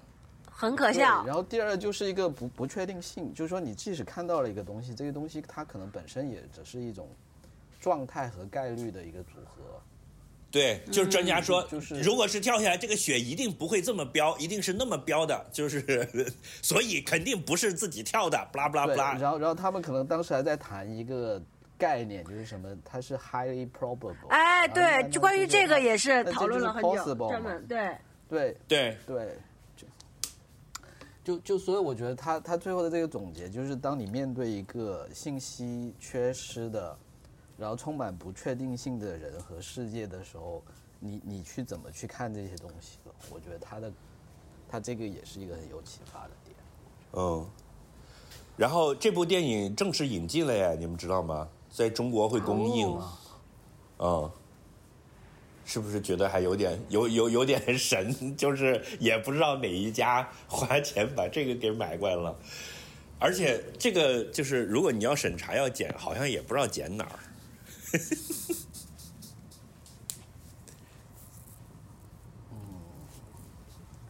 [0.49, 1.23] 很可笑。
[1.25, 7.07] 然后第二就是一个不不确定性，就是说你即使看到了一个东西，这个东西它可能本身也只是一种
[7.79, 9.58] 状态和概率的一个组合。
[10.51, 16.07] 对，就是专家说，就是如果是跳下来，这个雪一定不会这么飙，一定是那么飙的， 就是
[16.61, 19.13] 所以肯定不是自己跳的，不拉不拉不对，拉。
[19.13, 21.41] 然后然后他们可能当时还在谈一个
[21.77, 24.27] 概念，就是什么，它是 highly probable。
[24.29, 27.95] 哎，对，就关于这个也是讨论了很就是久，专门对。
[28.29, 29.35] 对对，对，
[29.75, 29.87] 就
[31.23, 36.95] 就就所以我觉得他他最后的这个总结就是，当你面对一个信息缺失的，
[37.59, 40.63] 然后充满不确定性的人和世界的时候，
[40.99, 43.13] 你你去怎么去看这些东西了？
[43.29, 43.91] 我觉得他的
[44.69, 46.55] 他这个也是一个很有启发的点。
[47.13, 47.45] 嗯。
[48.55, 51.47] 然后这部电影正式引进了呀，你们知道吗？
[51.69, 52.87] 在中国会公映。
[52.87, 53.11] 哦
[54.01, 54.31] 嗯，
[55.65, 58.35] 是不是觉得还有点有有有点神？
[58.37, 62.33] 就是也不知道哪一家花钱把这个给买过来了，
[63.19, 67.19] 而且这个就是如果你要审查要剪，好像也不知道剪哪儿。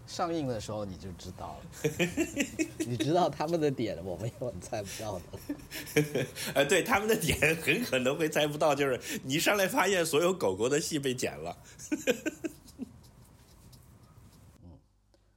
[0.07, 1.65] 上映的时候你就知道了，
[2.79, 5.23] 你知道他们的点，我们有猜不到的。
[6.55, 11.57] 呃，对他们的点很可能会猜不到，就是你一上来发现所有狗狗的戏被剪了。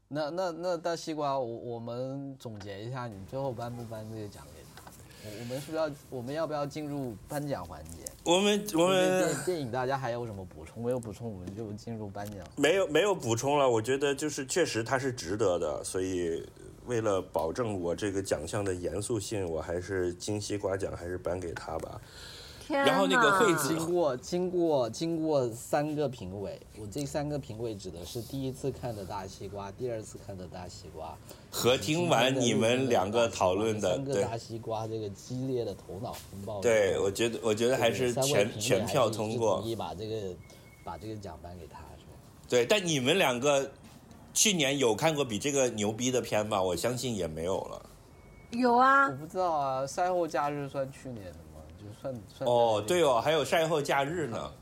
[0.08, 4.61] 那那那大西瓜，我我们总结一下，你最后颁不颁这个奖给他？
[5.24, 7.98] 我我们是不是要我们要不要进入颁奖环节？
[8.24, 10.82] 我们我们电电影大家还有什么补充？
[10.82, 12.38] 没有补充，我们就进入颁奖。
[12.56, 16.44] 没有没有补充了，我觉得就是确实它是值得的，所以
[16.86, 22.00] 为了保证我这个奖项的严肃性，我还是金西瓜奖还是颁给他吧。
[22.64, 31.16] 天然后那个哪惠子经过经过经过三个评委，我这三个评委指的是第一次看的大西瓜，第二次看的大西瓜，
[31.50, 36.60] 和听完你们两个讨论的，三个大西瓜这个激烈的头脑风暴。
[36.60, 39.64] 对，我觉得我觉得还是全全票通过同。
[39.68, 40.34] 意把这个
[40.84, 42.12] 把这个奖颁给他，是吧？
[42.48, 43.70] 对，但你们两个
[44.32, 46.62] 去年有看过比这个牛逼的片吗？
[46.62, 47.82] 我相信也没有了。
[48.52, 51.24] 有啊我，不知道啊，赛后假日算去年
[52.02, 54.52] 算算哦，对哦，哦，还有晒后假日呢。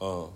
[0.00, 0.30] 嗯，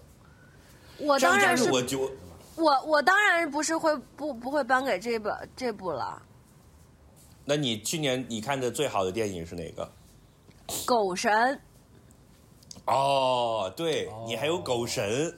[0.99, 2.11] 我赛后假当然是日我就
[2.57, 6.23] 我我当然不是会不不会颁给这部这部了。
[7.45, 9.89] 那你去年你看的最好的电影是哪个？
[10.85, 11.61] 狗神，
[12.87, 15.33] 哦，对哦你还有狗神，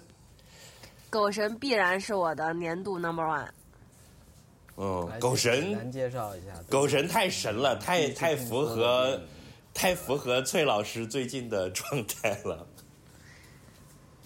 [1.11, 3.49] 狗神必然是我的年度 number one。
[4.77, 6.53] 嗯，狗神，简单介绍一下。
[6.71, 9.21] 狗神太神了，太太符合
[9.79, 12.67] 太符合崔老师最近的状态了。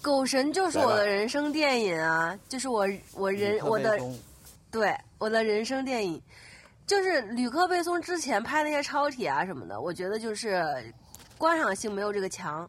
[0.01, 3.99] 狗神就是我的人生电影啊，就是我我人我的
[4.71, 6.19] 对我的人生电影，
[6.87, 10.91] 就是吕克贝松之前拍那些超体啊什么的，我觉得就是
[11.37, 12.67] 观赏性没有这个强，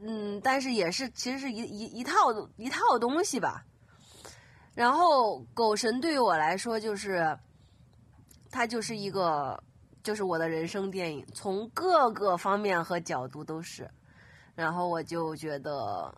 [0.00, 3.60] 嗯，但是也是其实是一一一套一套东西吧。
[4.72, 7.36] 然后狗神对于我来说就是，
[8.52, 9.60] 它就是一个
[10.02, 13.88] 就是我的人生电影，从各个方面和角度都是。
[14.54, 16.14] 然后我就觉得，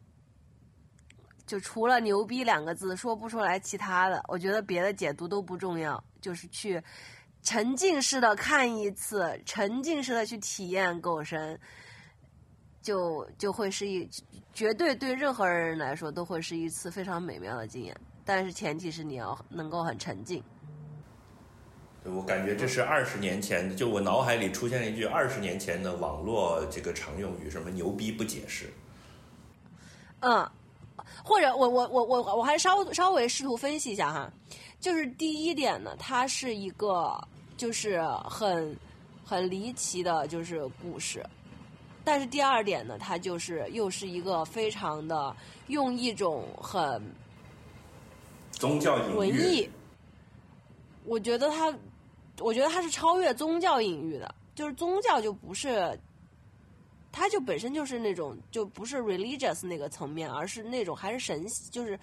[1.47, 6.83] 就除了“牛逼”两个字说不出来其他的，我觉得别的解读都不重要，就是去
[7.43, 11.61] 沉浸式的看一次，沉浸式的去体验狗神，
[12.83, 14.09] 就就会是一
[14.53, 17.95] 绝对对任何人来说都会是一次非常美妙的经验。
[18.25, 20.43] 但是前提是你要能够很沉浸。
[22.05, 28.71] 我感觉这是二十年前的，就我脑海里出现了一句二十年前的网络这个常用语，什么“牛逼不解释
[30.21, 30.47] 嗯，
[31.23, 34.31] 或者我我我我我还稍稍微试图分析一下哈，
[34.81, 37.19] 就是第一点呢，它是一个
[37.57, 38.77] 就是很
[39.25, 41.25] 很离奇的，就是故事。
[42.05, 45.35] 但是第二点呢，它就是又是一个非常的
[45.69, 47.03] 用一种很”，
[48.53, 48.97] 宗教。
[49.15, 49.69] 文艺，
[51.05, 51.75] 我觉得它，
[52.41, 55.99] 我觉得它是超越宗教隐喻的，就是宗教就不是，
[57.13, 61.99] 它就本身就是那种就不是 religious 那个层面，而是那种还是神，就是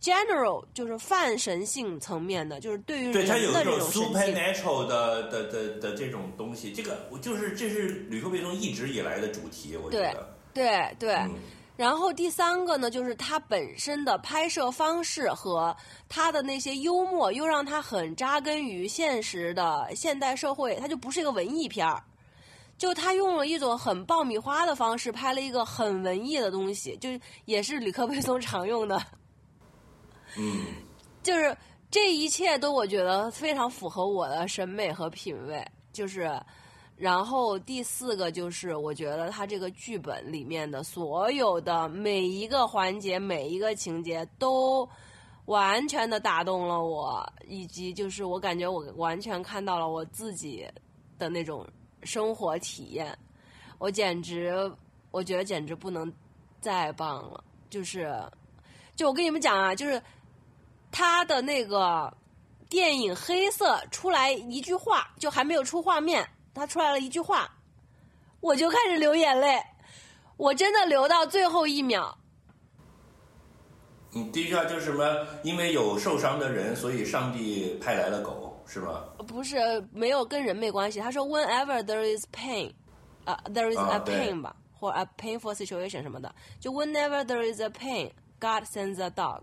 [0.00, 10.36] general 就是泛神性层面的，就是对于，人的这种 supernatural 的的的的这种东西，这个我就是这是吕克贝松一直以来的主题，我觉得。
[10.52, 11.34] 对对，嗯
[11.76, 15.76] 然后第三个呢，就是它本身的拍摄方式和
[16.08, 22.00] 它的那些幽默，又让它很扎根于现实的现代社会，它就不是一个文艺片儿。
[22.78, 27.08] 就他用了一种很爆米花的方式拍了一个很文艺的东西，就
[27.44, 29.00] 也是吕克贝松常用的，
[30.36, 30.64] 嗯，
[31.22, 31.56] 就是
[31.90, 36.40] 这一切都我觉得非常符合我的审美和品味，就是。
[36.96, 44.88] 然后第四个就是，我觉得他这个剧本里面的所有的每一个环节、每一个情节都
[45.46, 50.64] 完全的打动了我，以及就是我感觉我完全看到了我自己
[51.18, 51.66] 的那种
[52.04, 53.18] 生活体验，
[53.78, 54.72] 我简直，
[55.10, 56.10] 我觉得简直不能
[56.60, 57.42] 再棒了。
[57.68, 58.08] 就是，
[58.94, 60.00] 就我跟你们讲啊，就是
[60.92, 62.16] 他的那个
[62.68, 66.24] 电影黑色出来一句话，就还没有出画面。
[66.54, 67.50] 他出来了一句话，
[68.40, 69.60] 我就开始流眼泪，
[70.36, 72.16] 我真的流到最后一秒。
[74.10, 75.26] 你，第一句话就是什么？
[75.42, 79.02] 因为有受伤的人，所以上帝派来了狗，是吗？
[79.26, 79.58] 不是
[79.92, 81.00] 没有跟人没关系。
[81.00, 82.72] 他说，Whenever there is pain，
[83.24, 87.52] 啊、t h e r e is 啊 a pain 吧，或 a painful situation 什么的，就 Whenever there
[87.52, 89.42] is a pain，God sends a dog。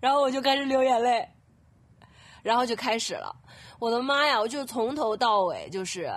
[0.00, 1.28] 然后我就开始流眼泪，
[2.44, 3.34] 然后就开始了。
[3.80, 4.38] 我的妈呀！
[4.38, 6.12] 我就从头到尾就是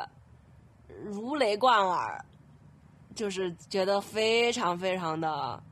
[1.05, 2.23] 如雷贯耳，
[3.15, 5.63] 就是觉得非常非常的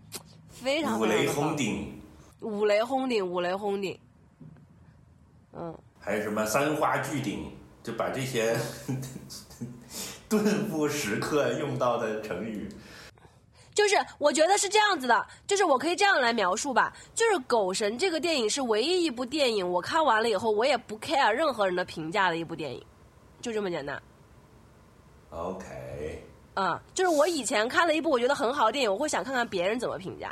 [0.49, 2.01] 非常五雷轰顶，
[2.39, 3.99] 五雷轰顶，五雷轰顶。
[5.53, 7.51] 嗯，还有什么三花聚顶，
[7.83, 8.57] 就把这些
[10.27, 12.67] 顿悟时刻用到的成语。
[13.75, 22.83] 就是我觉得是这样子的，就是我可以这样来描述吧，就是《狗神》这个电影是唯一一部电影，我看完了以后我也不 care 任何人的评价的一部电影，
[23.41, 24.01] 就这么简单。
[25.29, 26.23] OK，
[26.53, 30.29] 嗯、就是我以前看了一部我觉得很好的电影，我会想看看别人怎么评价。《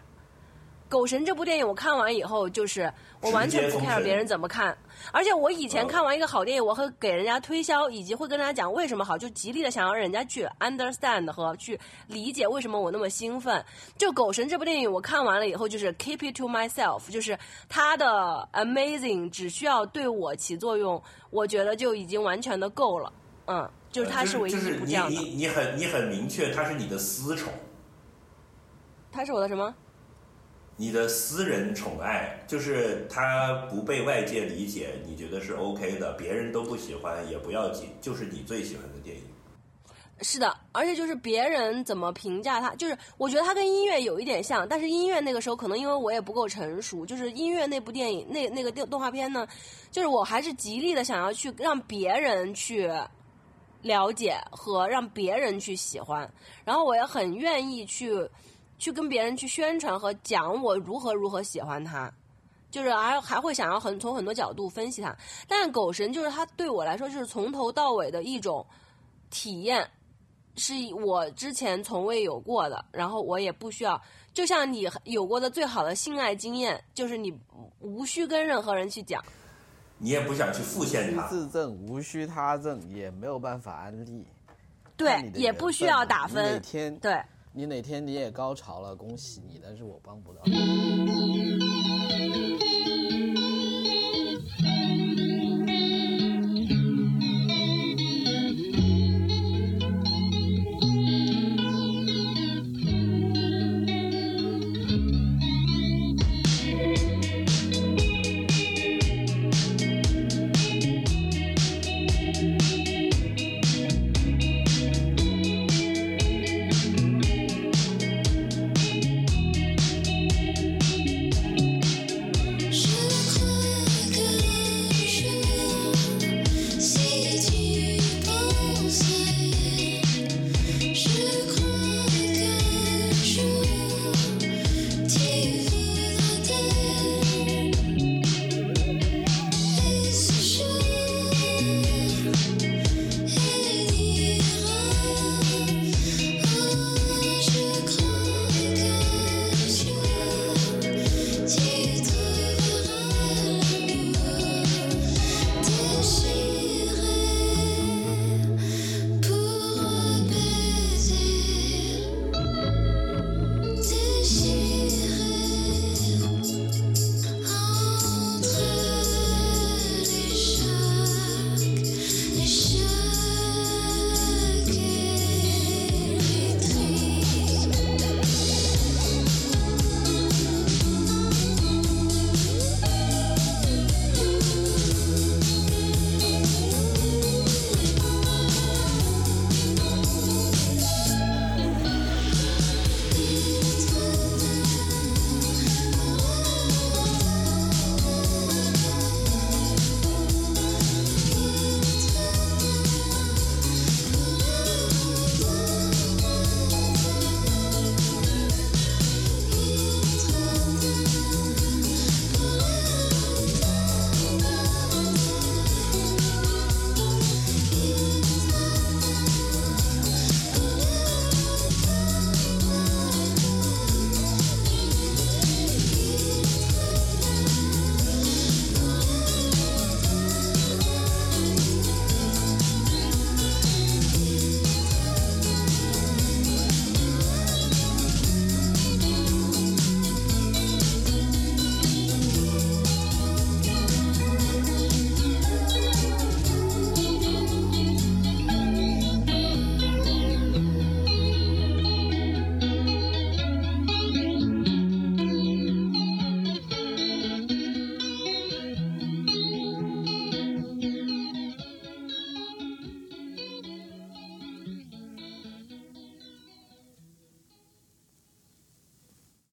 [0.94, 4.78] 狗神》这部电影我看完以后，就是我完全不 care 别人怎么看，
[5.12, 13.66] 而且我以前哦看完一个好电影，我会给人家推销，以及会跟大家讲为什么好，就极力的想让人家去 understand 和去理解为什么我那么兴奋。
[13.98, 17.36] 就《狗神》这部电影，我看完了以后，就是 keep it to myself，就是
[17.68, 23.12] 它的 amazing 只需要对我起作用，我觉得就已经完全的够了。
[23.48, 25.20] 嗯，就是它是唯一就是你一部这样的。
[25.20, 27.52] 你你很你很明确，它是你的私宠，
[29.12, 29.74] 它是我的什么？
[30.84, 39.24] 你的私人宠爱，就是他不被外界理解，你觉得是 OK 的，别人都不喜欢也不要紧，就是你最喜欢的电影。
[40.20, 49.48] 是的，而且就是别人怎么评价他，就是我觉得他跟音乐有一点像，但是音乐那个时候可能因为我也不够成熟，就是音乐那部电影那那个动动画片呢，
[49.90, 52.92] 就是我还是极力的想要去让别人去
[53.84, 56.30] 了解和让别人去喜欢，
[56.66, 58.30] 然后我也很愿意去
[58.84, 62.12] 去跟别人去宣传和讲我如何如何喜欢他。
[62.70, 65.16] 就是还还会想要很从很多角度分析他，
[65.48, 68.66] 但是狗神就是他对我来说就是从头到尾的一种
[69.30, 69.88] 体验，
[70.56, 70.74] 是
[71.06, 74.02] 我之前从未有过的，然后我也不需要，
[74.34, 77.32] 就像你有过的最好的性爱经验，就是你
[77.80, 79.24] 无需跟任何人去讲，
[80.00, 81.28] 你也不想去复现无需它。
[81.28, 84.26] 自证，无需他证，也没有办法安利。
[84.98, 87.22] 对也不需要打分，天对，
[87.56, 90.54] 你哪天你也高潮了，恭喜你，但是我帮不到你。